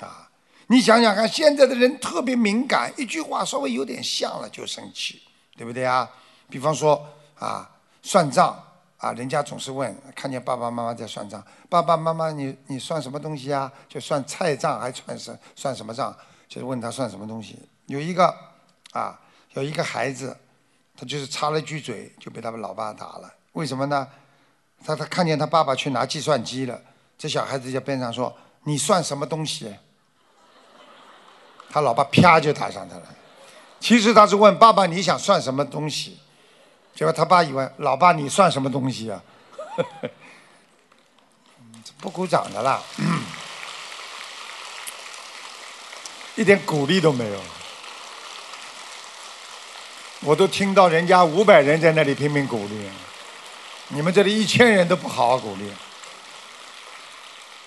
[0.00, 0.28] 啊！
[0.66, 5.22] 你想想看，现在的人特别敏感，一句话稍微有点像了就生气，
[5.56, 6.06] 对不对啊？
[6.50, 7.02] 比方说
[7.38, 7.70] 啊，
[8.02, 8.62] 算账
[8.98, 13.72] 啊，人家总是问，看见爸爸妈妈在算账，爸爸妈妈你你算什么东西啊？
[13.88, 16.14] 就算菜账还算什算什么账？
[16.46, 17.58] 就是问他算什么东西。
[17.86, 18.26] 有一个
[18.92, 19.18] 啊，
[19.54, 20.36] 有一个孩子，
[20.94, 23.36] 他就是插了句嘴就被他们老爸打了。
[23.52, 24.08] 为什么呢？
[24.84, 26.80] 他他看见他爸爸去拿计算机了，
[27.18, 28.34] 这小孩子在边上说
[28.64, 29.74] ：“你算什么东西？”
[31.70, 33.02] 他老爸啪就打上他了。
[33.78, 36.18] 其实他是问爸爸你想算什么东西，
[36.94, 39.22] 结果他爸以为老爸你算什么东西啊？
[42.00, 42.82] 不鼓掌的啦。
[46.36, 47.40] 一点鼓励都没有。
[50.20, 52.90] 我都听到人家五百人在那里拼命鼓励，
[53.92, 55.68] 你们这里一千人都不好好鼓励。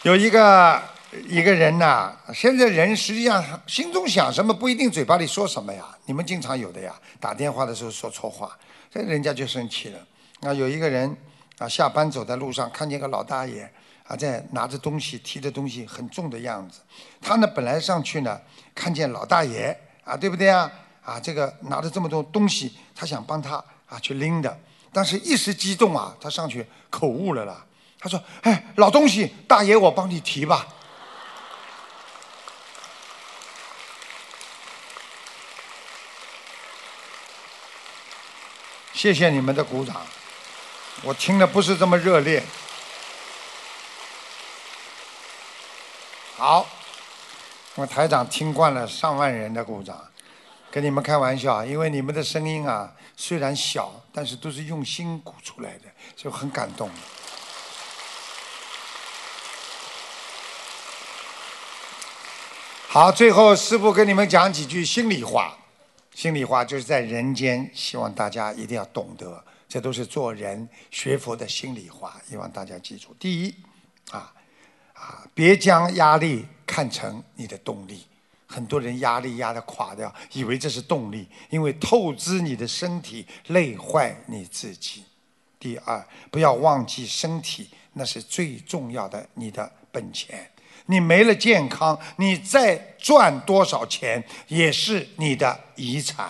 [0.03, 0.81] 有一个
[1.27, 8.57] 一个人呐、现在人实际上心中想什么不一定嘴巴里说什么呀，你们经常有的呀，打电话的时候说错话，
[8.89, 9.99] 这人家就生气了。
[10.39, 11.13] 啊，有一个人
[11.57, 13.69] 啊，下班走在路上，看见个老大爷
[14.07, 16.79] 啊，在拿着东西，提着东西很重的样子。
[17.21, 18.39] 他呢，本来上去呢，
[18.73, 20.71] 看见老大爷啊，对不对啊？
[21.03, 24.57] 啊，这个拿着这么多东西，他想帮他啊去拎的，
[24.93, 27.65] 但是一时激动啊，他上去口误了啦。
[27.99, 30.67] 他说：“哎，老东西，大爷我帮你提吧。
[38.93, 40.01] ”谢谢你们的鼓掌，
[41.01, 42.43] 我听的不是这么热烈。
[46.35, 46.67] 好，
[47.75, 49.97] 我台长听惯了上万人的鼓掌，
[50.69, 55.85] 跟你们开玩笑，因为你们的声音啊虽然小，但是都是用心鼓出来的，
[56.15, 56.89] 就很感动。
[62.87, 65.57] 好，最后师傅跟你们讲几句心里话。
[66.13, 73.15] 心里话就是在人间，希望大家一定要懂得，这都是做人学佛的心里话，希望大家记住。
[73.19, 73.55] 第一，
[74.11, 74.31] 啊
[74.93, 78.05] 啊，别将压力看成你的动力。
[78.53, 85.03] 很多人压力压得垮掉，以为这是动力，因为透支你的身体，累坏你自己。
[85.59, 90.47] 第二，不要忘记身体，那是最重要的你的本钱。
[90.85, 96.29] 你没了健康，你再赚多少钱也是你的遗产。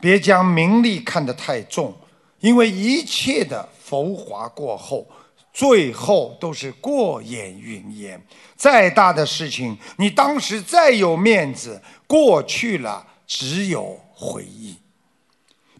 [0.00, 1.96] 别将名利看得太重，
[2.40, 5.06] 因为一切的浮华过后，
[5.54, 8.22] 最后都是过眼云烟。
[8.54, 14.76] 再大的事情，你当时再有面子，过去了只有回忆。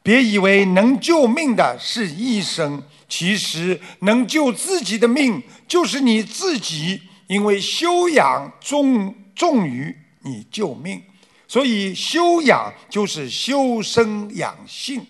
[0.03, 7.03] 别以为能救命的是医生，其实能救自己的命就是你自己。
[7.27, 11.03] 因为修养重重于你救命，
[11.49, 15.07] 所以修养就是修身养性，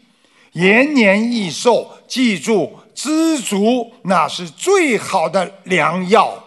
[0.53, 1.91] 延年益寿。
[2.07, 6.43] 记住，知足那是最好的良药。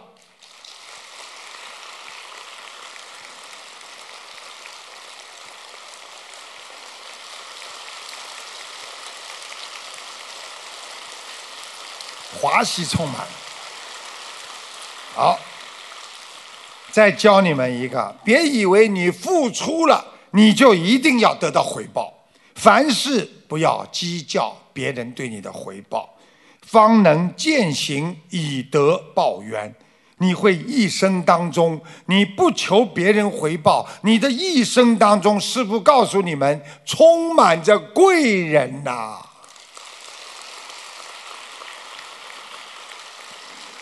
[12.40, 13.26] 华西充满。
[15.14, 15.38] 好。
[16.90, 22.12] 再教你们一个，别以为你付出了，你就一定要得到回报。
[22.56, 26.08] 凡事不要计较别人对你的回报，
[26.70, 29.74] 方能践行以德报怨。
[30.18, 39.18] 你会一生当中，你不求别人回报，你的一生当中，师父告诉你们，充满着贵人呐、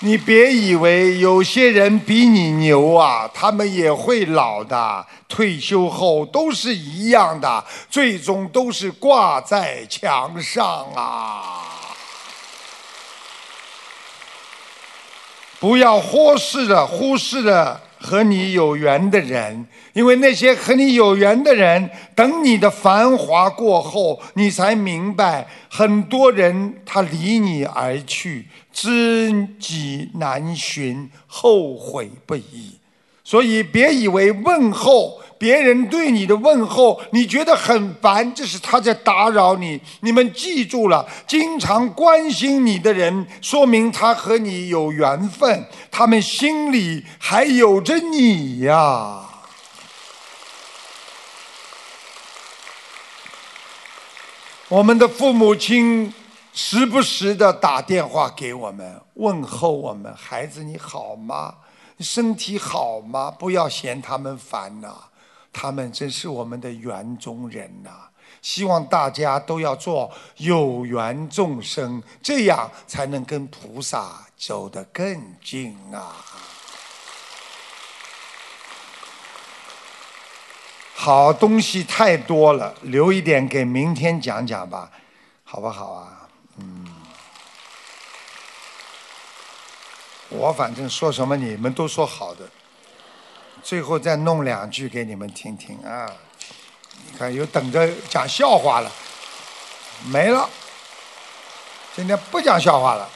[0.01, 11.76] 你别以为有些人比你牛啊，他们也会老的，退休后都是一样的，最终都是挂在墙上啊！
[15.59, 32.79] 不要忽视了忽视了和你有缘的人，因为那些和你有缘的人，等你的繁华过后，你才明白，很多人他离你而去，知己难寻，后悔不已。
[33.25, 39.81] 所以别以为问候别人对你的问候，你觉得很烦，这是他在打扰你。
[40.01, 49.23] 你们记住了，经常关心你的人，说明他和你有缘分，他们心里还有着你呀。
[54.69, 56.13] 我们的父母亲
[56.53, 61.55] 时不时的打电话给我们，问候我们：“孩子，你好吗？
[62.01, 63.31] 身体好吗？
[63.31, 64.89] 不要嫌他们烦呐、
[65.59, 67.91] 他们真是我们的缘中人呐、
[68.43, 76.15] 希望大家都要做有缘众生，这样才能跟菩萨走得更近啊！
[80.95, 84.91] 好东西太多了，留一点给明天讲讲吧，
[85.43, 86.29] 好不好啊？
[86.59, 86.87] 嗯，
[90.29, 92.47] 我反正说什么你们都说好的，
[93.67, 96.09] 最后再弄两句给你们听听啊！
[97.05, 98.93] 你看，有等着讲笑话了，
[100.05, 100.49] 没了，
[101.93, 103.11] 今天不讲笑话了。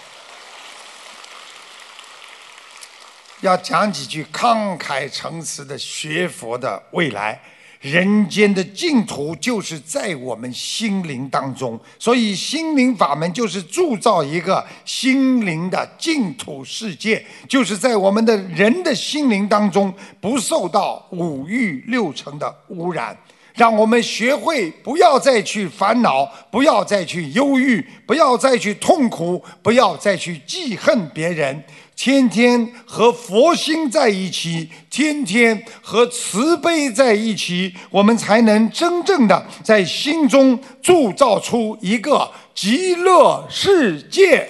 [3.43, 7.41] 要讲几句慷慨陈词的学佛的未来。
[7.81, 23.17] 人间的净土就是在我们心灵当中，所以心灵法门就是铸造一个心灵的净土世界，就是在我们的人的心灵当中不受到五欲六尘的污染。
[23.55, 31.63] 让我们学会不要再去烦恼，不要再去忧郁，不要再去痛苦，不要再去记恨别人。
[32.03, 44.49] 天天和佛心在一起，天天和慈悲在一起，我们才能真正的在心中铸造出一个极乐世界。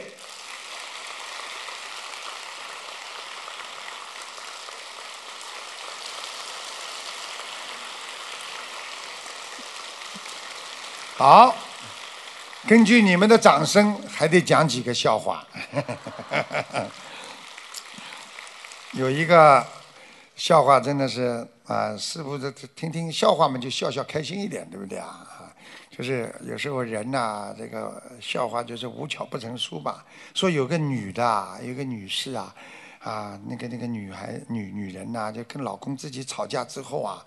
[11.17, 11.53] 好，
[12.69, 15.45] 根据你们的掌声，还得讲几个笑话。
[18.95, 19.65] 有一个
[20.35, 25.27] 笑话真的是啊，师傅这听听笑话嘛，就笑笑开心一点，对不对啊？
[25.91, 30.05] 就是有时候人呐，这个笑话就是无巧不成书吧。
[30.35, 32.53] 说有个女的，有个女士啊，
[32.99, 37.25] 啊，那个那个女孩女女人呐，就跟老公自己吵架之后啊。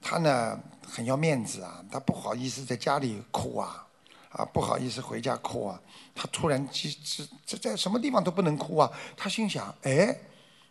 [0.00, 3.86] 她呢很要面子啊，她不好意思在家里哭啊，
[4.30, 5.78] 啊不好意思回家哭啊。
[6.14, 8.90] 她突然这这这在什么地方都不能哭啊。
[9.16, 10.14] 她心想：哎，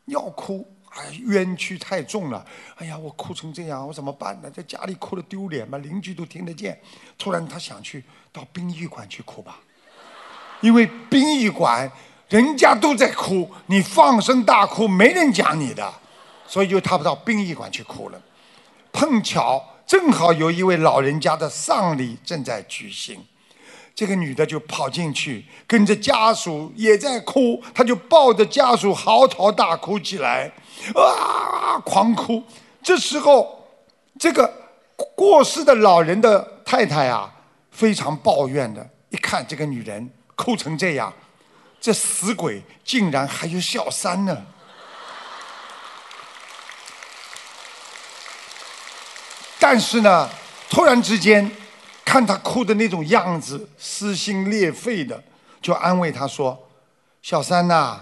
[0.05, 2.45] 要哭，哎冤屈太重了。
[2.75, 4.49] 哎呀，我哭成这样，我怎么办呢？
[4.51, 6.79] 在家里哭了丢脸嘛，邻居都听得见。
[7.17, 9.59] 突然他想去到殡仪馆去哭吧，
[10.61, 11.91] 因为殡仪馆
[12.29, 15.93] 人家都在哭，你放声大哭没人讲你的，
[16.47, 18.21] 所以就她到殡仪馆去哭了。
[18.91, 23.23] 碰巧正好有一位老人家的丧礼正在举行，
[23.95, 30.51] 这个女的就跑进去，跟着家属也在哭，她就抱着家属嚎啕大哭起来，
[30.95, 32.43] 啊，狂哭。
[32.81, 33.67] 这时候，
[34.19, 34.51] 这个
[35.15, 37.31] 过世的老人的太太啊，
[37.71, 41.13] 非常抱怨的，一看这个女人哭成这样，
[41.79, 44.45] 这死鬼竟然还有小三呢。
[49.59, 50.29] 但是呢，
[50.69, 51.49] 突然之间，
[52.13, 55.19] 看他哭的那种样子，撕心裂肺的，
[55.59, 56.67] 就安慰他说
[57.23, 58.01] ：“小三呐，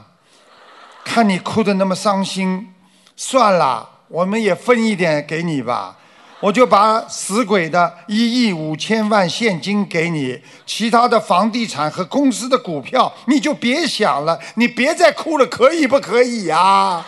[1.06, 2.74] 看你哭的那么伤心，
[3.16, 5.98] 算了，我们也分一点给你吧。
[6.42, 17.06] 我就把死鬼的一亿五千万现金给你，其他的房地产和公司的股票你就别想了，你别再哭了，可以不可以呀？”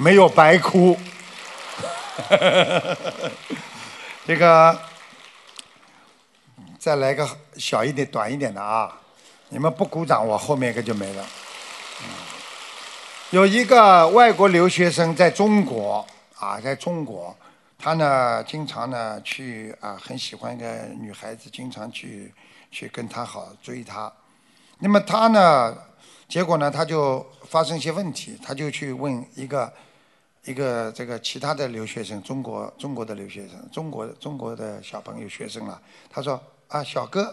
[0.00, 0.96] 没有白哭，
[4.26, 4.80] 这个
[6.78, 7.28] 再来个
[7.58, 8.98] 小一点、短一点的啊！
[9.50, 11.26] 你们不鼓掌，我后面一个就没了。
[13.28, 16.06] 有一个外国留学生在中国
[16.38, 17.36] 啊，在中国，
[17.78, 22.32] 他呢经常呢去啊，很喜欢一个女孩子，经常去
[22.70, 24.10] 去跟她好追她。
[24.78, 25.76] 那么他呢，
[26.26, 29.70] 结果呢他就发生一些问题，他就去问一个。
[30.50, 35.80] 一个这个其他的留学生，中国中国的留学生，中国中国的小朋友学生了。
[36.10, 37.32] 他说：“啊，小哥，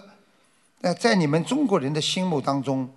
[0.82, 2.88] 那在你们中国人的心目当中，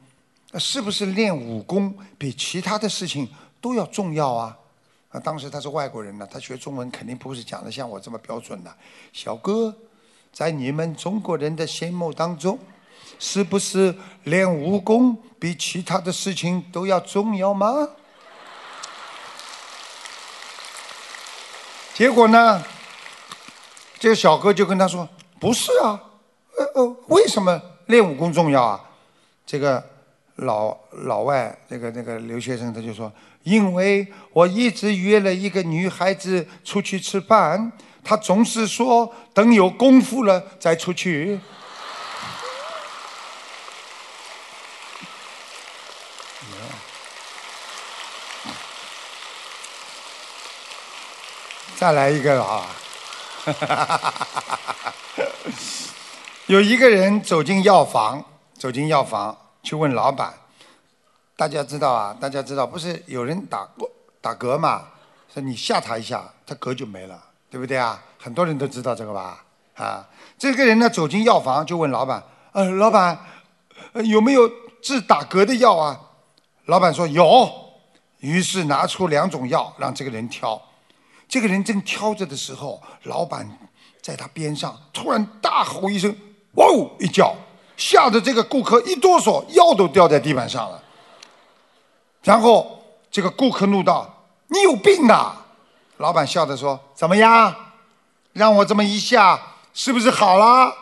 [0.59, 3.27] 是不是练武功比其他的事情
[3.63, 4.55] 都要重要啊？”
[5.09, 8.71] 啊，当时他是外国人呢，他学中文肯定不是讲的像我这么标准的。
[9.15, 9.75] 小哥，
[10.33, 12.59] 在你们中国人的心目当中，
[13.19, 13.95] 是不是
[14.25, 17.89] 练武功比其他的事情都要重要吗？
[22.01, 22.65] 结果呢，
[23.99, 25.07] 这个小哥就跟他说
[25.39, 26.01] ：“不是啊，
[26.57, 28.81] 呃呃，为什么练武功重要啊？”
[29.45, 29.85] 这个
[30.37, 30.75] 老
[31.05, 33.13] 老外，那个那个留学生他就说
[33.45, 37.71] ：“因为我一直约了一个女孩子出去吃饭，
[38.03, 41.39] 她总是说等有功夫了再出去。”
[51.81, 52.67] 再来一个啊！
[56.45, 60.35] 有一个人走进药房，走进药房去问老板。
[61.39, 62.15] 大家知道啊？
[62.21, 63.91] 大家知道不是有人打过
[64.21, 64.89] 打嗝嘛？
[65.33, 67.99] 说你吓他一下，他嗝就没了，对不对啊？
[68.19, 69.43] 很多人都知道这个吧？
[69.77, 70.07] 啊，
[70.39, 73.19] 这个人呢走进药房就问老板：“呃，老板
[74.05, 74.47] 有没有
[74.83, 75.99] 治打嗝的药啊？”
[76.69, 77.51] 老板说有，
[78.19, 80.61] 于是拿出两种药让这个人挑。
[81.31, 83.49] 这个人正挑着的时候，老板
[84.03, 86.13] 在他边上突然大吼一声
[86.57, 86.67] ：“哇！”
[86.99, 87.33] 一叫，
[87.77, 90.83] 吓得这个顾客一哆嗦，药都掉在地板上了。
[92.25, 92.83] 然后
[93.13, 95.47] 这个顾客怒道：“你有病啊！”
[95.99, 97.55] 老板笑着说：“怎么样？
[98.33, 99.41] 让我这么一吓，
[99.73, 100.75] 是不是好了？”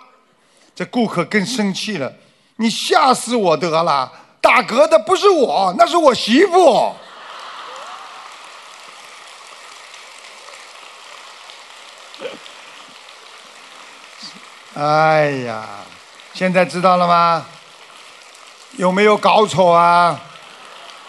[0.75, 2.11] 这顾客更生气了
[2.57, 4.11] ：“你吓死我得了！
[4.41, 6.91] 打嗝的不是我，那是我媳妇。”
[14.81, 15.67] 哎呀，
[16.33, 17.45] 现在知道了吗？
[18.77, 20.17] 有没有搞错啊？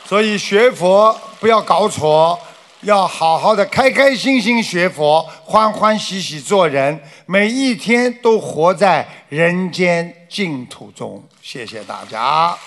[0.03, 2.39] 所以学佛不要搞错，
[2.81, 11.23] 要好好的开开心心学佛，欢欢喜喜做人，每一天都活在人间净土中。
[11.43, 12.57] 谢谢大家。